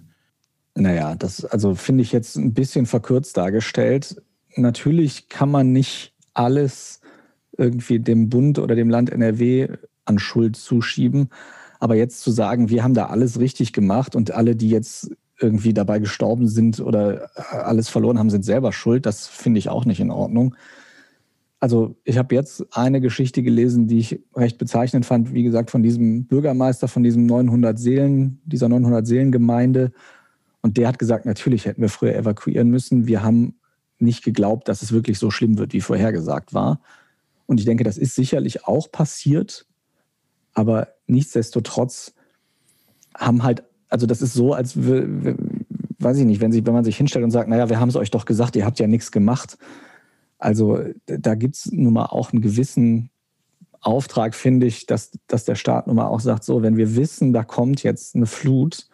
Naja, 0.76 1.15
das 1.15 1.46
also 1.46 1.74
finde 1.74 2.04
ich 2.04 2.12
jetzt 2.12 2.36
ein 2.36 2.54
bisschen 2.54 2.86
verkürzt 2.86 3.38
dargestellt. 3.38 4.22
Natürlich 4.56 5.30
kann 5.30 5.50
man 5.50 5.72
nicht 5.72 6.13
alles 6.36 7.02
irgendwie 7.58 8.00
dem 8.00 8.30
Bund 8.30 8.60
oder 8.60 8.76
dem 8.76 8.89
Land 8.89 9.10
NRW 9.10 9.67
an 10.10 10.19
Schuld 10.19 10.58
zuschieben. 10.58 11.30
Aber 11.80 11.95
jetzt 11.95 12.22
zu 12.22 12.32
sagen, 12.32 12.69
wir 12.69 12.84
haben 12.84 12.93
da 12.93 13.06
alles 13.06 13.39
richtig 13.39 13.72
gemacht 13.72 14.15
und 14.15 14.32
alle, 14.32 14.56
die 14.56 14.69
jetzt 14.69 15.12
irgendwie 15.39 15.74
dabei 15.74 16.00
gestorben 16.00 16.50
sind 16.50 16.82
oder 16.82 17.30
alles 17.52 17.88
verloren 17.88 18.19
haben, 18.19 18.30
sind 18.30 18.43
selber 18.43 18.74
schuld, 18.74 19.06
das 19.06 19.28
finde 19.28 19.60
ich 19.60 19.69
auch 19.69 19.86
nicht 19.86 20.02
in 20.02 20.12
Ordnung. 20.12 20.56
Also 21.62 21.95
ich 22.04 22.17
habe 22.17 22.36
jetzt 22.36 22.65
eine 22.72 23.02
Geschichte 23.02 23.43
gelesen, 23.43 23.88
die 23.88 24.00
ich 24.00 24.19
recht 24.36 24.58
bezeichnend 24.58 25.06
fand, 25.06 25.34
wie 25.34 25.43
gesagt, 25.43 25.72
von 25.72 25.84
diesem 25.84 26.26
Bürgermeister, 26.26 26.88
von 26.88 27.04
diesem 27.04 27.26
900 27.26 27.78
Seelen, 27.78 28.41
dieser 28.45 28.69
900 28.69 29.06
Seelengemeinde. 29.06 29.91
Und 30.62 30.78
der 30.78 30.88
hat 30.88 31.00
gesagt, 31.00 31.26
natürlich 31.26 31.65
hätten 31.65 31.82
wir 31.82 31.89
früher 31.89 32.15
evakuieren 32.15 32.69
müssen. 32.69 33.08
Wir 33.08 33.24
haben 33.24 33.56
nicht 33.98 34.24
geglaubt, 34.24 34.69
dass 34.69 34.82
es 34.82 34.93
wirklich 34.93 35.19
so 35.19 35.32
schlimm 35.32 35.58
wird, 35.58 35.74
wie 35.74 35.82
vorhergesagt 35.82 36.54
war. 36.54 36.82
Und 37.45 37.60
ich 37.60 37.65
denke, 37.65 37.84
das 37.84 37.98
ist 37.98 38.15
sicherlich 38.15 38.65
auch 38.65 38.91
passiert. 38.91 39.65
Aber 40.54 40.90
nichtsdestotrotz 41.08 42.14
haben 43.16 43.44
halt, 43.44 43.64
also 43.90 44.06
das 44.06 44.22
ist 44.22 44.34
so, 44.34 44.54
als 44.54 44.78
weiß 44.78 46.18
ich 46.18 46.26
nicht, 46.26 46.42
wenn, 46.42 46.52
sie, 46.52 46.66
wenn 46.66 46.74
man 46.74 46.86
sich 46.86 46.98
hinstellt 46.98 47.26
und 47.26 47.32
sagt, 47.32 47.50
naja, 47.50 47.70
wir 47.70 47.80
haben 47.80 47.90
es 47.90 47.96
euch 47.96 48.12
doch 48.12 48.26
gesagt, 48.26 48.56
ihr 48.56 48.66
habt 48.66 48.80
ja 48.80 48.88
nichts 48.88 49.12
gemacht 49.12 49.58
also 50.40 50.80
da 51.06 51.36
gibt 51.36 51.58
es 51.58 51.72
nun 51.72 51.94
mal 51.94 52.06
auch 52.06 52.32
einen 52.32 52.42
gewissen 52.42 53.10
Auftrag, 53.82 54.34
finde 54.34 54.66
ich, 54.66 54.86
dass, 54.86 55.12
dass 55.28 55.46
der 55.46 55.56
Staat 55.56 55.88
nun 55.88 55.98
mal 55.98 56.08
auch 56.08 56.22
sagt, 56.22 56.46
so, 56.46 56.64
wenn 56.64 56.78
wir 56.78 56.96
wissen, 56.96 57.34
da 57.34 57.44
kommt 57.44 57.84
jetzt 57.84 58.16
eine 58.16 58.26
Flut 58.26 58.88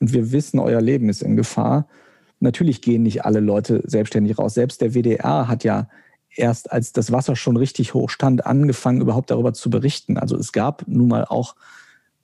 und 0.00 0.12
wir 0.12 0.32
wissen, 0.32 0.58
euer 0.58 0.80
Leben 0.80 1.08
ist 1.08 1.22
in 1.22 1.36
Gefahr, 1.36 1.86
natürlich 2.40 2.82
gehen 2.82 3.02
nicht 3.02 3.24
alle 3.24 3.40
Leute 3.40 3.82
selbstständig 3.84 4.38
raus. 4.38 4.54
Selbst 4.54 4.80
der 4.80 4.94
WDR 4.94 5.46
hat 5.46 5.62
ja 5.62 5.88
erst, 6.34 6.72
als 6.72 6.92
das 6.92 7.12
Wasser 7.12 7.36
schon 7.36 7.56
richtig 7.56 7.94
hoch 7.94 8.10
stand, 8.10 8.46
angefangen, 8.46 9.00
überhaupt 9.00 9.30
darüber 9.30 9.52
zu 9.52 9.70
berichten. 9.70 10.18
Also 10.18 10.36
es 10.36 10.52
gab 10.52 10.86
nun 10.86 11.08
mal 11.08 11.24
auch 11.24 11.56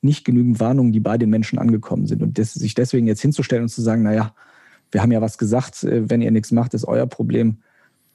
nicht 0.00 0.24
genügend 0.24 0.60
Warnungen, 0.60 0.92
die 0.92 1.00
bei 1.00 1.18
den 1.18 1.30
Menschen 1.30 1.58
angekommen 1.58 2.06
sind. 2.06 2.22
Und 2.22 2.38
das, 2.38 2.54
sich 2.54 2.74
deswegen 2.74 3.06
jetzt 3.06 3.22
hinzustellen 3.22 3.64
und 3.64 3.70
zu 3.70 3.82
sagen, 3.82 4.02
naja, 4.02 4.34
wir 4.92 5.02
haben 5.02 5.12
ja 5.12 5.20
was 5.20 5.38
gesagt, 5.38 5.82
äh, 5.84 6.08
wenn 6.08 6.22
ihr 6.22 6.30
nichts 6.30 6.52
macht, 6.52 6.74
ist 6.74 6.84
euer 6.84 7.06
Problem 7.06 7.58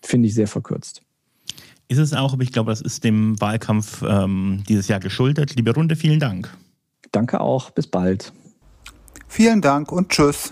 finde 0.02 0.28
ich 0.28 0.34
sehr 0.34 0.47
verkürzt. 0.47 1.02
Ist 1.88 1.97
es 1.97 2.13
auch, 2.13 2.34
aber 2.34 2.43
ich 2.43 2.52
glaube, 2.52 2.71
das 2.71 2.82
ist 2.82 3.04
dem 3.04 3.39
Wahlkampf 3.41 4.04
ähm, 4.08 4.63
dieses 4.69 4.88
Jahr 4.88 4.99
geschuldet. 4.99 5.56
Liebe 5.56 5.73
Runde, 5.73 5.95
vielen 5.95 6.19
Dank. 6.19 6.56
Danke 7.12 7.41
auch, 7.41 7.71
bis 7.71 7.88
bald. 7.88 8.32
Vielen 9.28 9.62
Dank 9.62 9.91
und 9.91 10.10
tschüss. 10.10 10.52